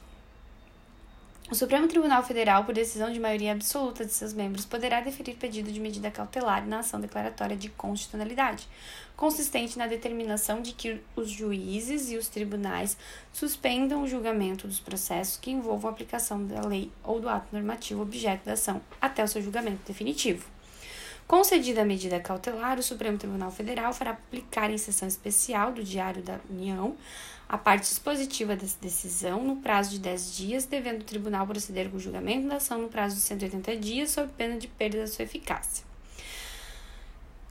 O 1.50 1.54
Supremo 1.56 1.88
Tribunal 1.88 2.22
Federal, 2.22 2.64
por 2.64 2.72
decisão 2.72 3.12
de 3.12 3.18
maioria 3.18 3.50
absoluta 3.50 4.06
de 4.06 4.12
seus 4.12 4.32
membros, 4.32 4.64
poderá 4.64 5.00
deferir 5.00 5.34
pedido 5.34 5.72
de 5.72 5.80
medida 5.80 6.08
cautelar 6.08 6.64
na 6.64 6.78
ação 6.78 7.00
declaratória 7.00 7.56
de 7.56 7.68
constitucionalidade, 7.70 8.68
consistente 9.16 9.76
na 9.76 9.88
determinação 9.88 10.62
de 10.62 10.70
que 10.70 11.00
os 11.16 11.28
juízes 11.28 12.08
e 12.08 12.16
os 12.16 12.28
tribunais 12.28 12.96
suspendam 13.32 14.04
o 14.04 14.06
julgamento 14.06 14.68
dos 14.68 14.78
processos 14.78 15.38
que 15.38 15.50
envolvam 15.50 15.90
a 15.90 15.92
aplicação 15.92 16.46
da 16.46 16.60
lei 16.60 16.88
ou 17.02 17.18
do 17.18 17.28
ato 17.28 17.48
normativo 17.52 18.02
objeto 18.02 18.44
da 18.44 18.52
ação 18.52 18.80
até 19.00 19.24
o 19.24 19.28
seu 19.28 19.42
julgamento 19.42 19.80
definitivo. 19.84 20.59
Concedida 21.30 21.82
a 21.82 21.84
medida 21.84 22.18
cautelar, 22.18 22.76
o 22.76 22.82
Supremo 22.82 23.16
Tribunal 23.16 23.52
Federal 23.52 23.92
fará 23.92 24.14
publicar 24.14 24.68
em 24.68 24.76
sessão 24.76 25.06
especial 25.06 25.70
do 25.70 25.84
Diário 25.84 26.20
da 26.24 26.40
União 26.50 26.96
a 27.48 27.56
parte 27.56 27.82
dispositiva 27.82 28.56
dessa 28.56 28.76
decisão 28.80 29.44
no 29.44 29.54
prazo 29.54 29.90
de 29.90 30.00
10 30.00 30.36
dias, 30.36 30.64
devendo 30.64 31.02
o 31.02 31.04
tribunal 31.04 31.46
proceder 31.46 31.88
com 31.88 31.98
o 31.98 32.00
julgamento 32.00 32.48
da 32.48 32.56
ação 32.56 32.82
no 32.82 32.88
prazo 32.88 33.14
de 33.14 33.20
180 33.20 33.76
dias, 33.76 34.10
sob 34.10 34.32
pena 34.32 34.58
de 34.58 34.66
perda 34.66 34.98
da 34.98 35.06
sua 35.06 35.22
eficácia. 35.22 35.84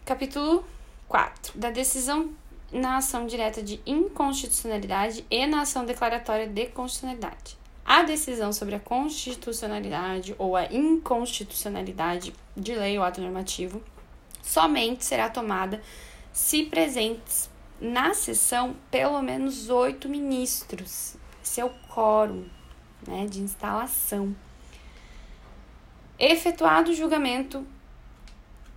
Capítulo 0.03 0.65
4. 1.07 1.57
Da 1.57 1.69
decisão 1.69 2.33
na 2.74 2.98
ação 2.98 3.27
direta 3.27 3.63
de 3.63 3.79
inconstitucionalidade 3.86 5.25
e 5.31 5.48
na 5.48 5.62
ação 5.62 5.86
declaratória 5.86 6.50
de 6.50 6.65
constitucionalidade. 6.65 7.59
A 7.89 8.03
decisão 8.03 8.53
sobre 8.53 8.75
a 8.75 8.79
constitucionalidade 8.79 10.36
ou 10.38 10.55
a 10.55 10.65
inconstitucionalidade 10.65 12.36
de 12.55 12.75
lei 12.75 13.00
ou 13.00 13.03
ato 13.03 13.19
normativo 13.19 13.81
somente 14.43 15.03
será 15.03 15.27
tomada 15.27 15.81
se 16.31 16.65
presentes 16.65 17.50
na 17.81 18.13
sessão 18.13 18.75
pelo 18.91 19.19
menos 19.24 19.72
oito 19.72 20.08
ministros. 20.08 21.15
Esse 21.43 21.62
é 21.62 21.65
o 21.65 21.72
quórum 21.91 22.46
né, 23.08 23.25
de 23.25 23.41
instalação. 23.41 24.36
Efetuado 26.19 26.91
o 26.91 26.96
julgamento, 26.96 27.65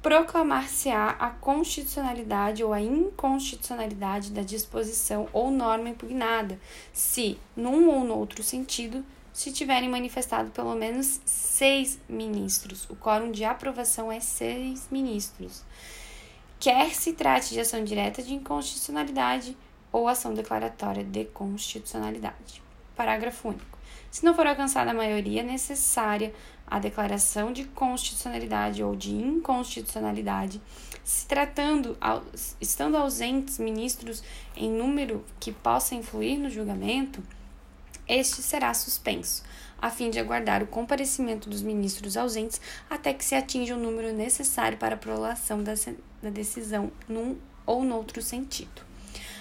proclamar-se-á 0.03 1.11
a 1.11 1.31
constitucionalidade 1.31 2.65
ou 2.65 2.73
a 2.73 2.81
inconstitucionalidade 2.81 4.33
da 4.33 4.43
disposição 4.43 5.29
ou 5.33 5.51
norma 5.51 5.89
impugnada, 5.89 6.59
se, 6.93 7.39
num 7.57 7.89
ou 7.89 8.03
no 8.03 8.17
outro 8.17 8.43
sentido, 8.43 9.05
se 9.33 9.53
tiverem 9.53 9.89
manifestado 9.89 10.51
pelo 10.51 10.75
menos 10.75 11.21
seis 11.25 11.99
ministros. 12.09 12.85
O 12.91 12.97
quórum 12.97 13.31
de 13.31 13.45
aprovação 13.45 14.11
é 14.11 14.19
seis 14.19 14.89
ministros. 14.91 15.63
Quer 16.59 16.91
se 16.95 17.13
trate 17.13 17.55
de 17.55 17.61
ação 17.61 17.83
direta 17.83 18.23
de 18.23 18.35
inconstitucionalidade 18.35 19.57
ou 19.93 20.09
ação 20.09 20.35
declaratória 20.35 21.05
de 21.05 21.25
constitucionalidade. 21.27 22.63
Parágrafo 22.97 23.49
único. 23.49 23.72
Se 24.13 24.27
não 24.27 24.35
for 24.35 24.47
alcançada 24.47 24.91
a 24.91 24.95
maioria 24.95 25.43
necessária 25.43 26.35
à 26.67 26.79
declaração 26.79 27.51
de 27.51 27.65
constitucionalidade 27.65 28.85
ou 28.85 28.95
de 28.95 29.11
inconstitucionalidade, 29.11 30.61
se 31.03 31.25
tratando, 31.27 31.97
estando 32.61 32.99
ausentes 32.99 33.59
ministros 33.59 34.23
em 34.55 34.71
número 34.71 35.25
que 35.41 35.51
possa 35.51 35.95
influir 35.95 36.37
no 36.37 36.51
julgamento, 36.51 37.23
este 38.07 38.43
será 38.43 38.75
suspenso, 38.75 39.43
a 39.81 39.89
fim 39.89 40.11
de 40.11 40.19
aguardar 40.19 40.63
o 40.63 40.67
comparecimento 40.67 41.49
dos 41.49 41.63
ministros 41.63 42.15
ausentes 42.15 42.61
até 42.91 43.15
que 43.15 43.25
se 43.25 43.35
atinja 43.35 43.75
o 43.75 43.81
número 43.81 44.13
necessário 44.13 44.77
para 44.77 44.95
a 44.95 44.99
prolação 44.99 45.63
da, 45.63 45.73
da 46.23 46.29
decisão 46.29 46.93
num 47.09 47.39
ou 47.65 47.83
noutro 47.83 48.21
sentido. 48.21 48.83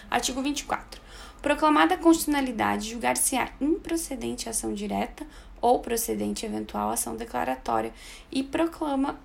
Artigo 0.10 0.42
24. 0.42 1.01
Proclamada 1.42 1.96
a 1.96 1.98
constitucionalidade, 1.98 2.92
julgar-se-á 2.92 3.52
improcedente 3.60 4.48
a 4.48 4.52
ação 4.52 4.74
direta 4.74 5.26
ou 5.60 5.80
procedente 5.80 6.46
eventual 6.46 6.92
ação 6.92 7.16
declaratória 7.16 7.92
e 8.32 8.44
proclama, 8.44 9.20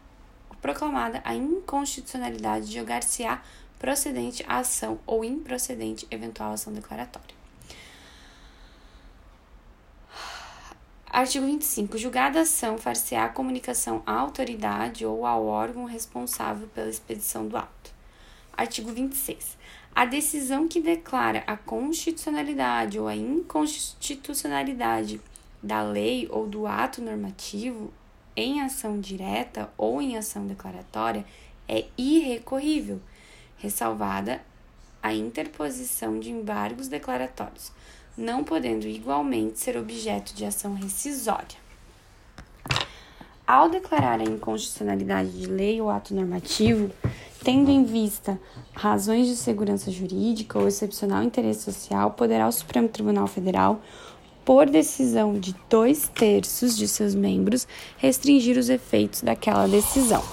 proclamada 0.63 1.21
a 1.25 1.35
inconstitucionalidade, 1.35 2.73
julgar-se-á 2.73 3.43
procedente 3.79 4.45
a 4.49 4.59
ação 4.59 4.99
ou 5.07 5.25
improcedente 5.25 6.07
eventual 6.11 6.53
ação 6.53 6.73
declaratória. 6.73 7.37
Artigo 11.09 11.47
25. 11.47 11.97
Julgada 11.97 12.41
a 12.41 12.43
ação, 12.43 12.77
far-se-á 12.77 13.29
comunicação 13.29 14.03
à 14.05 14.13
autoridade 14.13 15.07
ou 15.07 15.25
ao 15.25 15.47
órgão 15.47 15.85
responsável 15.85 16.69
pela 16.69 16.91
expedição 16.91 17.49
do 17.49 17.57
ato. 17.57 17.91
Artigo 18.55 18.93
26. 18.93 19.56
A 19.97 20.05
decisão 20.05 20.69
que 20.69 20.79
declara 20.79 21.43
a 21.47 21.57
constitucionalidade 21.57 23.01
ou 23.01 23.09
a 23.09 23.17
inconstitucionalidade 23.17 25.19
da 25.63 25.83
lei 25.83 26.29
ou 26.31 26.47
do 26.47 26.67
ato 26.67 27.01
normativo 27.01 27.91
em 28.37 28.61
ação 28.61 29.01
direta 29.01 29.73
ou 29.79 30.03
em 30.03 30.19
ação 30.19 30.47
declaratória 30.47 31.25
é 31.67 31.87
irrecorrível, 31.97 33.01
ressalvada 33.57 34.43
a 35.03 35.15
interposição 35.15 36.21
de 36.21 36.31
embargos 36.31 36.89
declaratórios 36.89 37.73
não 38.17 38.43
podendo 38.43 38.87
igualmente 38.87 39.61
ser 39.61 39.77
objeto 39.77 40.35
de 40.35 40.45
ação 40.45 40.75
rescisória. 40.75 41.59
Ao 43.47 43.69
declarar 43.69 44.21
a 44.21 44.25
inconstitucionalidade 44.25 45.31
de 45.31 45.47
lei 45.47 45.81
ou 45.81 45.91
ato 45.91 46.15
normativo, 46.15 46.91
tendo 47.47 47.71
em 47.71 47.85
vista 47.85 48.41
razões 48.75 49.29
de 49.29 49.37
segurança 49.37 49.89
jurídica 49.89 50.59
ou 50.59 50.67
excepcional 50.67 51.23
interesse 51.23 51.63
social, 51.63 52.11
poderá 52.11 52.49
o 52.49 52.51
Supremo 52.51 52.89
Tribunal 52.89 53.29
Federal, 53.29 53.81
por 54.45 54.69
decisão 54.69 55.39
de 55.39 55.55
dois 55.71 56.09
terços 56.09 56.77
de 56.77 56.89
seus 56.89 57.15
membros, 57.15 57.69
restringir 57.99 58.59
os 58.59 58.69
efeitos 58.69 59.23
daquela 59.23 59.69
decisão. 59.69 60.25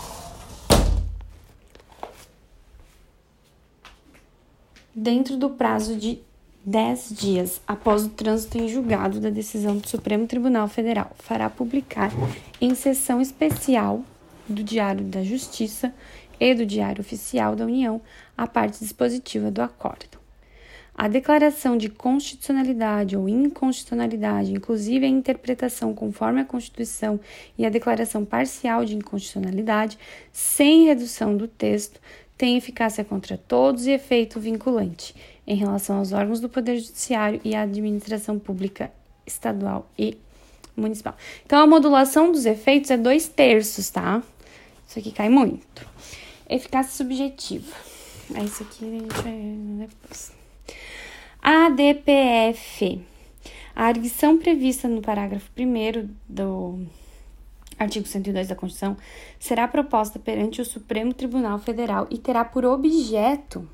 Dentro 4.95 5.37
do 5.37 5.51
prazo 5.51 5.95
de 5.95 6.19
dez 6.65 7.09
dias 7.11 7.61
após 7.67 8.05
o 8.05 8.09
trânsito 8.09 8.57
em 8.57 8.67
julgado 8.67 9.19
da 9.19 9.29
decisão 9.29 9.77
do 9.77 9.87
Supremo 9.87 10.25
Tribunal 10.25 10.67
Federal, 10.67 11.11
fará 11.19 11.47
publicar 11.47 12.11
em 12.59 12.73
sessão 12.73 13.21
especial 13.21 14.03
do 14.47 14.63
Diário 14.63 15.05
da 15.05 15.23
Justiça 15.23 15.93
e 16.39 16.53
do 16.53 16.65
Diário 16.65 17.01
Oficial 17.01 17.55
da 17.55 17.65
União 17.65 18.01
a 18.37 18.47
parte 18.47 18.79
dispositiva 18.79 19.51
do 19.51 19.61
acordo. 19.61 20.23
A 20.95 21.07
declaração 21.07 21.75
de 21.75 21.89
constitucionalidade 21.89 23.17
ou 23.17 23.27
inconstitucionalidade, 23.27 24.53
inclusive 24.53 25.05
a 25.05 25.09
interpretação 25.09 25.93
conforme 25.93 26.41
a 26.41 26.45
Constituição 26.45 27.19
e 27.57 27.65
a 27.65 27.69
declaração 27.69 28.23
parcial 28.23 28.85
de 28.85 28.95
inconstitucionalidade, 28.95 29.97
sem 30.31 30.85
redução 30.85 31.35
do 31.35 31.47
texto, 31.47 31.99
tem 32.37 32.57
eficácia 32.57 33.03
contra 33.03 33.37
todos 33.37 33.87
e 33.87 33.91
efeito 33.91 34.39
vinculante 34.39 35.15
em 35.47 35.55
relação 35.55 35.97
aos 35.97 36.11
órgãos 36.11 36.39
do 36.39 36.47
Poder 36.47 36.77
Judiciário 36.77 37.41
e 37.43 37.55
à 37.55 37.63
administração 37.63 38.37
pública 38.37 38.91
estadual 39.25 39.89
e 39.97 40.17
municipal. 40.75 41.15
Então, 41.45 41.59
a 41.59 41.67
modulação 41.67 42.31
dos 42.31 42.45
efeitos 42.45 42.91
é 42.91 42.97
dois 42.97 43.27
terços, 43.27 43.89
tá? 43.89 44.21
Isso 44.87 44.99
aqui 44.99 45.11
cai 45.11 45.29
muito. 45.29 45.87
Eficácia 46.53 46.91
subjetiva. 46.93 47.75
É 48.35 48.43
isso 48.43 48.61
aqui 48.61 48.85
a 48.85 48.99
gente 48.99 49.21
vai 49.23 49.87
depois. 49.87 50.31
ADPF. 51.41 53.03
A 53.75 53.87
arguição 53.87 54.37
prevista 54.37 54.87
no 54.87 55.01
parágrafo 55.01 55.49
1 55.57 56.13
do 56.29 56.85
artigo 57.79 58.05
102 58.05 58.49
da 58.49 58.55
Constituição 58.55 58.95
será 59.39 59.67
proposta 59.67 60.19
perante 60.19 60.61
o 60.61 60.65
Supremo 60.65 61.11
Tribunal 61.11 61.57
Federal 61.57 62.05
e 62.11 62.19
terá 62.19 62.45
por 62.45 62.65
objeto 62.65 63.67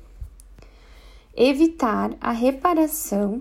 evitar 1.36 2.12
a 2.18 2.32
reparação, 2.32 3.38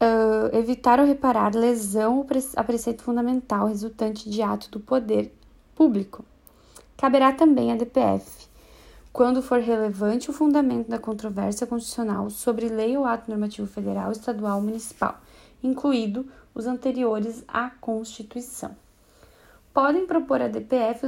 uh, 0.00 0.56
evitar 0.56 1.00
ou 1.00 1.04
reparar 1.06 1.52
lesão 1.52 2.24
a 2.54 2.62
preceito 2.62 3.02
fundamental 3.02 3.66
resultante 3.66 4.30
de 4.30 4.40
ato 4.40 4.70
do 4.70 4.78
poder 4.78 5.34
público. 5.82 6.24
Caberá 6.96 7.32
também 7.32 7.72
à 7.72 7.76
DPF, 7.76 8.46
quando 9.12 9.42
for 9.42 9.58
relevante 9.58 10.30
o 10.30 10.32
fundamento 10.32 10.88
da 10.88 10.96
controvérsia 10.96 11.66
constitucional 11.66 12.30
sobre 12.30 12.68
lei 12.68 12.96
ou 12.96 13.04
ato 13.04 13.28
normativo 13.28 13.66
federal, 13.66 14.12
estadual 14.12 14.58
ou 14.58 14.62
municipal, 14.62 15.20
incluído 15.60 16.24
os 16.54 16.68
anteriores 16.68 17.42
à 17.48 17.68
Constituição. 17.68 18.76
Podem 19.74 20.06
propor 20.06 20.40
a 20.40 20.46
DPF 20.46 21.04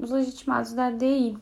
os 0.00 0.10
legitimados 0.12 0.72
da 0.74 0.86
ADI, 0.86 1.36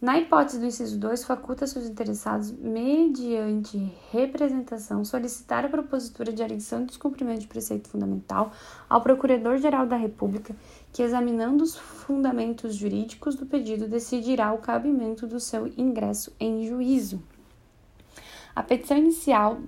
na 0.00 0.18
hipótese 0.18 0.58
do 0.58 0.66
inciso 0.66 0.98
2, 0.98 1.24
faculta 1.24 1.66
seus 1.66 1.86
interessados, 1.86 2.52
mediante 2.52 3.92
representação, 4.12 5.02
solicitar 5.04 5.64
a 5.64 5.70
propositura 5.70 6.32
de 6.32 6.42
arguição 6.42 6.80
de 6.80 6.88
descumprimento 6.88 7.40
de 7.40 7.46
preceito 7.46 7.88
fundamental 7.88 8.52
ao 8.90 9.00
Procurador-Geral 9.00 9.86
da 9.86 9.96
República, 9.96 10.54
que, 10.92 11.02
examinando 11.02 11.64
os 11.64 11.76
fundamentos 11.76 12.74
jurídicos 12.74 13.36
do 13.36 13.46
pedido, 13.46 13.88
decidirá 13.88 14.52
o 14.52 14.58
cabimento 14.58 15.26
do 15.26 15.40
seu 15.40 15.66
ingresso 15.78 16.30
em 16.38 16.66
juízo. 16.66 17.22
A 18.54 18.62
petição 18.62 18.98
inicial 18.98 19.60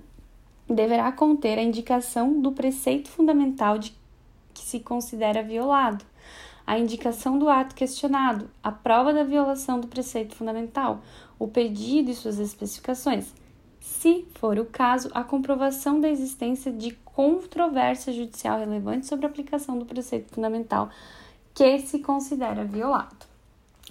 deverá 0.67 1.11
conter 1.11 1.57
a 1.57 1.63
indicação 1.63 2.39
do 2.39 2.51
preceito 2.51 3.09
fundamental 3.09 3.79
de 3.79 3.97
que 4.53 4.61
se 4.61 4.79
considera 4.79 5.41
violado 5.41 6.05
a 6.69 6.77
indicação 6.77 7.39
do 7.39 7.49
ato 7.49 7.73
questionado, 7.73 8.47
a 8.61 8.71
prova 8.71 9.11
da 9.11 9.23
violação 9.23 9.79
do 9.79 9.87
preceito 9.87 10.35
fundamental, 10.35 11.01
o 11.39 11.47
pedido 11.47 12.11
e 12.11 12.15
suas 12.15 12.37
especificações. 12.37 13.33
Se 13.79 14.27
for 14.35 14.59
o 14.59 14.65
caso, 14.65 15.09
a 15.15 15.23
comprovação 15.23 15.99
da 15.99 16.07
existência 16.07 16.71
de 16.71 16.91
controvérsia 17.03 18.13
judicial 18.13 18.59
relevante 18.59 19.07
sobre 19.07 19.25
a 19.25 19.29
aplicação 19.29 19.79
do 19.79 19.85
preceito 19.85 20.31
fundamental 20.31 20.91
que 21.55 21.79
se 21.79 22.01
considera 22.01 22.63
violado. 22.63 23.25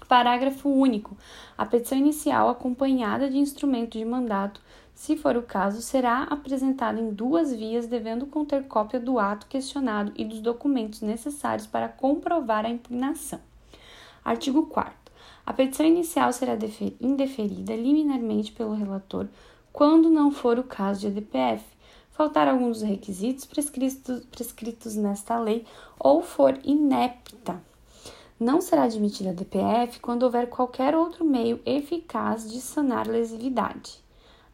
Parágrafo 0.06 0.68
único. 0.68 1.16
A 1.58 1.66
petição 1.66 1.98
inicial, 1.98 2.48
acompanhada 2.48 3.28
de 3.28 3.38
instrumento 3.38 3.98
de 3.98 4.04
mandato, 4.04 4.60
se 4.98 5.16
for 5.16 5.36
o 5.36 5.42
caso, 5.44 5.80
será 5.80 6.24
apresentada 6.24 7.00
em 7.00 7.10
duas 7.10 7.54
vias, 7.54 7.86
devendo 7.86 8.26
conter 8.26 8.64
cópia 8.64 8.98
do 8.98 9.16
ato 9.16 9.46
questionado 9.46 10.12
e 10.16 10.24
dos 10.24 10.40
documentos 10.40 11.02
necessários 11.02 11.68
para 11.68 11.88
comprovar 11.88 12.66
a 12.66 12.68
impugnação. 12.68 13.38
Artigo 14.24 14.66
4. 14.66 14.92
A 15.46 15.52
petição 15.52 15.86
inicial 15.86 16.32
será 16.32 16.58
indeferida 17.00 17.76
liminarmente 17.76 18.50
pelo 18.50 18.74
relator 18.74 19.28
quando 19.72 20.10
não 20.10 20.32
for 20.32 20.58
o 20.58 20.64
caso 20.64 21.02
de 21.02 21.06
ADPF, 21.06 21.64
faltar 22.10 22.48
alguns 22.48 22.80
dos 22.80 22.88
requisitos 22.88 23.46
prescritos, 23.46 24.26
prescritos 24.26 24.96
nesta 24.96 25.38
lei 25.38 25.64
ou 25.96 26.22
for 26.22 26.58
inepta 26.64 27.62
Não 28.38 28.60
será 28.60 28.82
admitida 28.82 29.30
a 29.30 29.32
DPF 29.32 30.00
quando 30.00 30.24
houver 30.24 30.48
qualquer 30.48 30.96
outro 30.96 31.24
meio 31.24 31.60
eficaz 31.64 32.50
de 32.50 32.60
sanar 32.60 33.06
lesividade. 33.06 34.07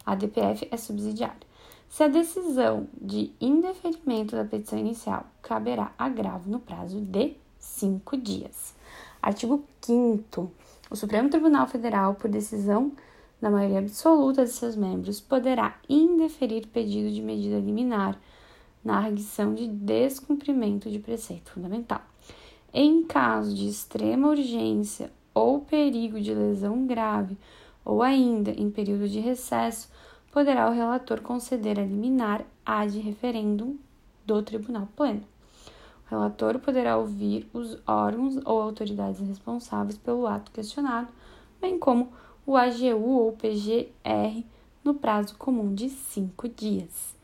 A 0.05 0.15
DPF 0.15 0.69
é 0.71 0.77
subsidiária. 0.77 1.55
Se 1.89 2.03
a 2.03 2.09
decisão 2.09 2.89
de 3.01 3.33
indeferimento 3.41 4.35
da 4.35 4.45
petição 4.45 4.79
inicial 4.79 5.27
caberá 5.41 5.93
agravo 5.97 6.51
no 6.51 6.59
prazo 6.59 7.01
de 7.01 7.37
cinco 7.59 8.17
dias. 8.17 8.75
Artigo 9.23 9.65
5. 9.81 10.51
O 10.91 10.97
Supremo 10.97 11.31
Tribunal 11.31 11.67
Federal, 11.67 12.15
por 12.15 12.31
decisão 12.31 12.93
da 13.41 13.51
maioria 13.51 13.79
absoluta 13.79 14.45
de 14.45 14.51
seus 14.51 14.77
membros, 14.77 15.21
poderá 15.21 15.77
indeferir 15.89 16.67
pedido 16.67 17.11
de 17.11 17.23
medida 17.23 17.59
liminar 17.59 18.19
na 18.85 18.99
arguição 18.99 19.55
de 19.55 19.67
descumprimento 19.67 20.91
de 20.91 20.99
preceito 20.99 21.53
fundamental. 21.53 22.03
Em 22.73 23.03
caso 23.05 23.55
de 23.55 23.69
extrema 23.69 24.29
urgência 24.29 25.11
ou 25.33 25.61
perigo 25.61 26.21
de 26.21 26.35
lesão 26.35 26.87
grave, 26.87 27.37
ou 27.85 28.03
ainda 28.03 28.51
em 28.51 28.71
período 28.71 29.09
de 29.09 29.21
recesso, 29.21 29.91
poderá 30.33 30.69
o 30.69 30.73
relator 30.73 31.21
conceder 31.21 31.79
a 31.79 31.85
liminar 31.85 32.45
ad 32.65 32.99
referendum 32.99 33.77
do 34.27 34.43
Tribunal 34.43 34.89
Pleno. 34.97 35.23
O 36.07 36.11
relator 36.11 36.59
poderá 36.59 36.97
ouvir 36.97 37.49
os 37.53 37.79
órgãos 37.87 38.37
ou 38.45 38.61
autoridades 38.61 39.21
responsáveis 39.21 39.99
pelo 39.99 40.27
ato 40.27 40.51
questionado, 40.51 41.09
bem 41.61 41.79
como 41.79 42.13
o 42.47 42.57
AGU 42.57 43.11
ou 43.11 43.33
PGR 43.33 44.45
no 44.83 44.95
prazo 44.95 45.37
comum 45.37 45.75
de 45.75 45.89
cinco 45.89 46.49
dias. 46.49 47.15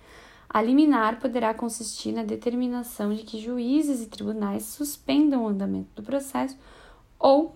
A 0.48 0.60
liminar 0.60 1.20
poderá 1.20 1.54
consistir 1.54 2.12
na 2.12 2.24
determinação 2.24 3.14
de 3.14 3.22
que 3.22 3.38
juízes 3.38 4.02
e 4.02 4.08
tribunais 4.08 4.64
suspendam 4.64 5.44
o 5.44 5.48
andamento 5.48 5.90
do 5.94 6.02
processo 6.02 6.56
ou 7.18 7.54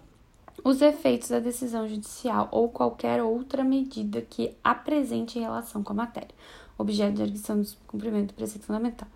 os 0.64 0.80
efeitos 0.80 1.28
da 1.28 1.38
decisão 1.38 1.86
judicial 1.86 2.48
ou 2.50 2.70
qualquer 2.70 3.22
outra 3.22 3.62
medida 3.62 4.22
que 4.22 4.56
apresente 4.64 5.38
relação 5.38 5.82
com 5.82 5.92
a 5.92 5.96
matéria, 5.96 6.34
objeto 6.78 7.16
de 7.16 7.22
arguição 7.22 7.60
do 7.60 7.68
cumprimento 7.86 8.28
do 8.28 8.34
preceito 8.34 8.64
fundamental, 8.64 9.06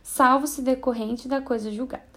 salvo 0.00 0.46
se 0.46 0.62
decorrente 0.62 1.26
da 1.26 1.42
coisa 1.42 1.72
julgada. 1.72 2.12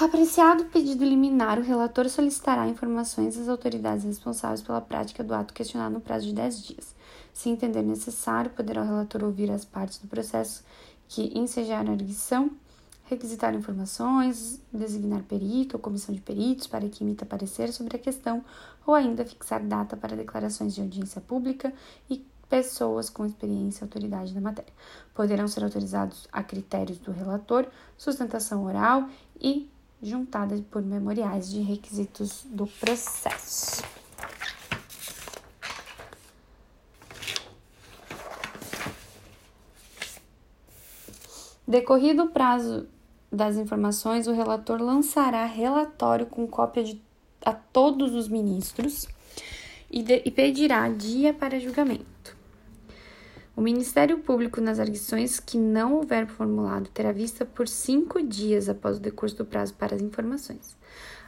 Apreciado 0.00 0.62
o 0.62 0.66
pedido 0.66 1.04
liminar, 1.04 1.58
o 1.58 1.62
relator 1.62 2.08
solicitará 2.08 2.68
informações 2.68 3.38
às 3.38 3.48
autoridades 3.48 4.04
responsáveis 4.04 4.62
pela 4.62 4.80
prática 4.80 5.24
do 5.24 5.34
ato 5.34 5.54
questionado 5.54 5.94
no 5.94 6.00
prazo 6.00 6.26
de 6.26 6.34
10 6.34 6.62
dias. 6.62 6.94
Se 7.32 7.48
entender 7.48 7.82
necessário, 7.82 8.50
poderá 8.50 8.82
o 8.82 8.86
relator 8.86 9.24
ouvir 9.24 9.50
as 9.50 9.64
partes 9.64 9.98
do 9.98 10.06
processo 10.06 10.62
que 11.08 11.36
ensejaram 11.36 11.90
a 11.90 11.94
arguição 11.94 12.50
requisitar 13.04 13.54
informações, 13.54 14.60
designar 14.72 15.22
perito 15.22 15.76
ou 15.76 15.82
comissão 15.82 16.14
de 16.14 16.20
peritos 16.20 16.66
para 16.66 16.88
que 16.88 17.04
emita 17.04 17.26
parecer 17.26 17.72
sobre 17.72 17.96
a 17.96 17.98
questão, 17.98 18.44
ou 18.86 18.94
ainda 18.94 19.24
fixar 19.24 19.62
data 19.62 19.96
para 19.96 20.16
declarações 20.16 20.74
de 20.74 20.80
audiência 20.80 21.20
pública 21.20 21.72
e 22.08 22.26
pessoas 22.48 23.08
com 23.08 23.24
experiência 23.24 23.82
e 23.82 23.84
autoridade 23.84 24.34
na 24.34 24.40
matéria. 24.40 24.72
Poderão 25.14 25.48
ser 25.48 25.64
autorizados 25.64 26.28
a 26.30 26.42
critérios 26.42 26.98
do 26.98 27.10
relator, 27.10 27.66
sustentação 27.96 28.64
oral 28.64 29.08
e 29.40 29.70
juntada 30.02 30.60
por 30.70 30.82
memoriais 30.82 31.50
de 31.50 31.60
requisitos 31.60 32.44
do 32.50 32.66
processo. 32.66 34.01
Decorrido 41.72 42.24
o 42.24 42.28
prazo 42.28 42.86
das 43.32 43.56
informações, 43.56 44.26
o 44.26 44.32
relator 44.32 44.78
lançará 44.78 45.46
relatório 45.46 46.26
com 46.26 46.46
cópia 46.46 46.84
de, 46.84 47.00
a 47.42 47.54
todos 47.54 48.14
os 48.14 48.28
ministros 48.28 49.08
e, 49.90 50.02
de, 50.02 50.20
e 50.22 50.30
pedirá 50.30 50.86
dia 50.90 51.32
para 51.32 51.58
julgamento. 51.58 52.36
O 53.56 53.62
Ministério 53.62 54.18
Público, 54.18 54.60
nas 54.60 54.78
arguições 54.78 55.40
que 55.40 55.56
não 55.56 55.94
houver 55.94 56.26
formulado, 56.26 56.90
terá 56.90 57.10
vista 57.10 57.46
por 57.46 57.66
cinco 57.66 58.22
dias 58.22 58.68
após 58.68 58.98
o 58.98 59.00
decurso 59.00 59.38
do 59.38 59.46
prazo 59.46 59.72
para 59.72 59.96
as 59.96 60.02
informações. 60.02 60.76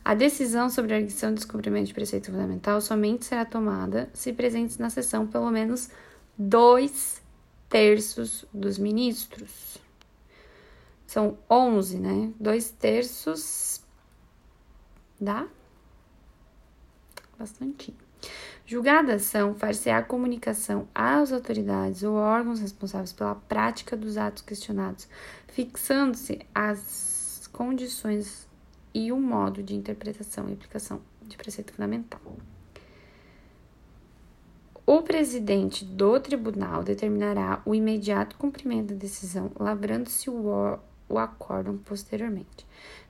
A 0.05 0.15
decisão 0.15 0.69
sobre 0.69 0.93
a 0.93 0.99
arguição 0.99 1.31
de 1.31 1.37
descumprimento 1.37 1.87
de 1.87 1.95
preceito 1.95 2.31
fundamental 2.31 2.83
somente 2.83 3.25
será 3.25 3.47
tomada 3.47 4.11
se 4.13 4.31
presentes 4.31 4.77
na 4.77 4.91
sessão 4.91 5.27
pelo 5.27 5.51
menos 5.51 5.89
dois 6.37 7.23
terços 7.67 8.45
dos 8.53 8.77
ministros. 8.77 9.83
São 11.15 11.39
11, 11.49 11.99
né? 11.99 12.33
Dois 12.41 12.73
terços 12.73 13.81
dá 15.21 15.47
bastante. 17.39 17.95
Julgada 18.67 19.15
ação, 19.15 19.55
far-se-á 19.55 20.03
comunicação 20.03 20.89
às 20.93 21.31
autoridades 21.31 22.03
ou 22.03 22.17
órgãos 22.17 22.59
responsáveis 22.59 23.13
pela 23.13 23.37
prática 23.37 23.97
dos 23.97 24.17
atos 24.17 24.43
questionados, 24.43 25.07
fixando-se 25.47 26.41
as 26.53 27.49
condições 27.53 28.49
e 28.93 29.13
o 29.13 29.21
modo 29.21 29.63
de 29.63 29.77
interpretação 29.77 30.49
e 30.49 30.55
aplicação 30.55 31.01
de 31.23 31.37
preceito 31.37 31.75
fundamental. 31.75 32.21
O 34.85 35.01
presidente 35.03 35.85
do 35.85 36.19
tribunal 36.19 36.83
determinará 36.83 37.63
o 37.65 37.73
imediato 37.73 38.37
cumprimento 38.37 38.95
da 38.95 38.99
decisão, 38.99 39.53
lavrando-se 39.55 40.29
o 40.29 40.81
o 41.15 41.19
acórdão 41.19 41.79
posteriormente. 41.79 42.67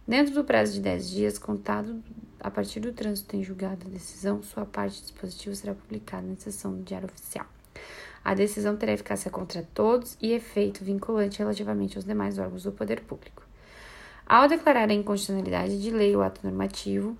Dentro 0.06 0.34
do 0.34 0.44
prazo 0.44 0.74
de 0.74 0.80
10 0.80 1.10
dias, 1.10 1.38
contado 1.38 2.02
a 2.38 2.50
partir 2.50 2.80
do 2.80 2.92
trânsito 2.92 3.34
em 3.34 3.42
julgado 3.42 3.86
da 3.86 3.90
decisão, 3.90 4.42
sua 4.42 4.66
parte 4.66 5.00
dispositiva 5.00 5.54
será 5.54 5.74
publicada 5.74 6.26
na 6.26 6.36
seção 6.36 6.74
do 6.76 6.82
Diário 6.82 7.08
Oficial. 7.08 7.46
A 8.22 8.34
decisão 8.34 8.76
terá 8.76 8.92
eficácia 8.92 9.30
contra 9.30 9.66
todos 9.74 10.16
e 10.20 10.32
efeito 10.32 10.84
vinculante 10.84 11.38
relativamente 11.38 11.96
aos 11.96 12.04
demais 12.04 12.38
órgãos 12.38 12.62
do 12.62 12.72
poder 12.72 13.00
público. 13.00 13.42
Ao 14.26 14.48
declarar 14.48 14.90
a 14.90 14.94
inconstitucionalidade 14.94 15.80
de 15.80 15.90
lei 15.90 16.14
ou 16.14 16.22
ato 16.22 16.40
normativo, 16.44 17.16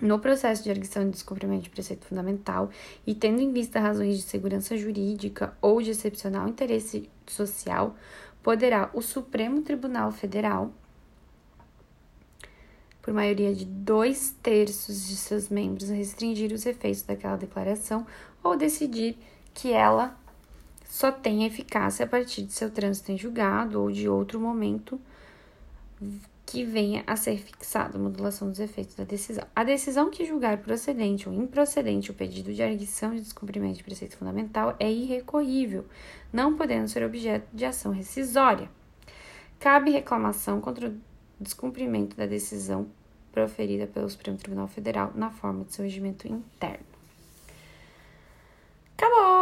no 0.00 0.18
processo 0.18 0.62
de 0.62 0.70
arguição 0.70 1.04
de 1.04 1.10
descumprimento 1.10 1.64
de 1.64 1.70
preceito 1.70 2.06
fundamental 2.06 2.70
e 3.06 3.14
tendo 3.14 3.40
em 3.40 3.52
vista 3.52 3.80
razões 3.80 4.16
de 4.16 4.22
segurança 4.22 4.76
jurídica 4.76 5.56
ou 5.60 5.80
de 5.80 5.90
excepcional 5.90 6.46
interesse 6.48 7.08
social, 7.26 7.96
poderá 8.46 8.90
o 8.94 9.02
Supremo 9.02 9.60
Tribunal 9.60 10.12
Federal, 10.12 10.70
por 13.02 13.12
maioria 13.12 13.52
de 13.52 13.64
dois 13.64 14.36
terços 14.40 15.08
de 15.08 15.16
seus 15.16 15.48
membros, 15.48 15.88
restringir 15.88 16.52
os 16.52 16.64
efeitos 16.64 17.02
daquela 17.02 17.34
declaração 17.34 18.06
ou 18.44 18.56
decidir 18.56 19.18
que 19.52 19.72
ela 19.72 20.16
só 20.88 21.10
tem 21.10 21.44
eficácia 21.44 22.04
a 22.04 22.08
partir 22.08 22.42
de 22.42 22.52
seu 22.52 22.70
trânsito 22.70 23.10
em 23.10 23.18
julgado 23.18 23.82
ou 23.82 23.90
de 23.90 24.08
outro 24.08 24.38
momento 24.38 25.00
que 26.46 26.64
venha 26.64 27.02
a 27.08 27.16
ser 27.16 27.36
fixado, 27.38 27.98
modulação 27.98 28.48
dos 28.48 28.60
efeitos 28.60 28.94
da 28.94 29.02
decisão. 29.02 29.44
A 29.54 29.64
decisão 29.64 30.08
que 30.08 30.24
julgar 30.24 30.58
procedente 30.58 31.28
ou 31.28 31.34
improcedente 31.34 32.12
o 32.12 32.14
pedido 32.14 32.54
de 32.54 32.62
arguição 32.62 33.10
de 33.10 33.20
descumprimento 33.20 33.78
de 33.78 33.84
preceito 33.84 34.16
fundamental 34.16 34.76
é 34.78 34.90
irrecorrível, 34.90 35.84
não 36.32 36.56
podendo 36.56 36.88
ser 36.88 37.02
objeto 37.02 37.48
de 37.52 37.64
ação 37.64 37.90
rescisória. 37.90 38.70
Cabe 39.58 39.90
reclamação 39.90 40.60
contra 40.60 40.88
o 40.88 40.94
descumprimento 41.40 42.16
da 42.16 42.26
decisão 42.26 42.86
proferida 43.32 43.88
pelo 43.88 44.08
Supremo 44.08 44.38
Tribunal 44.38 44.68
Federal 44.68 45.12
na 45.16 45.30
forma 45.30 45.64
de 45.64 45.74
seu 45.74 45.84
regimento 45.84 46.28
interno. 46.28 46.86
Acabou! 48.96 49.35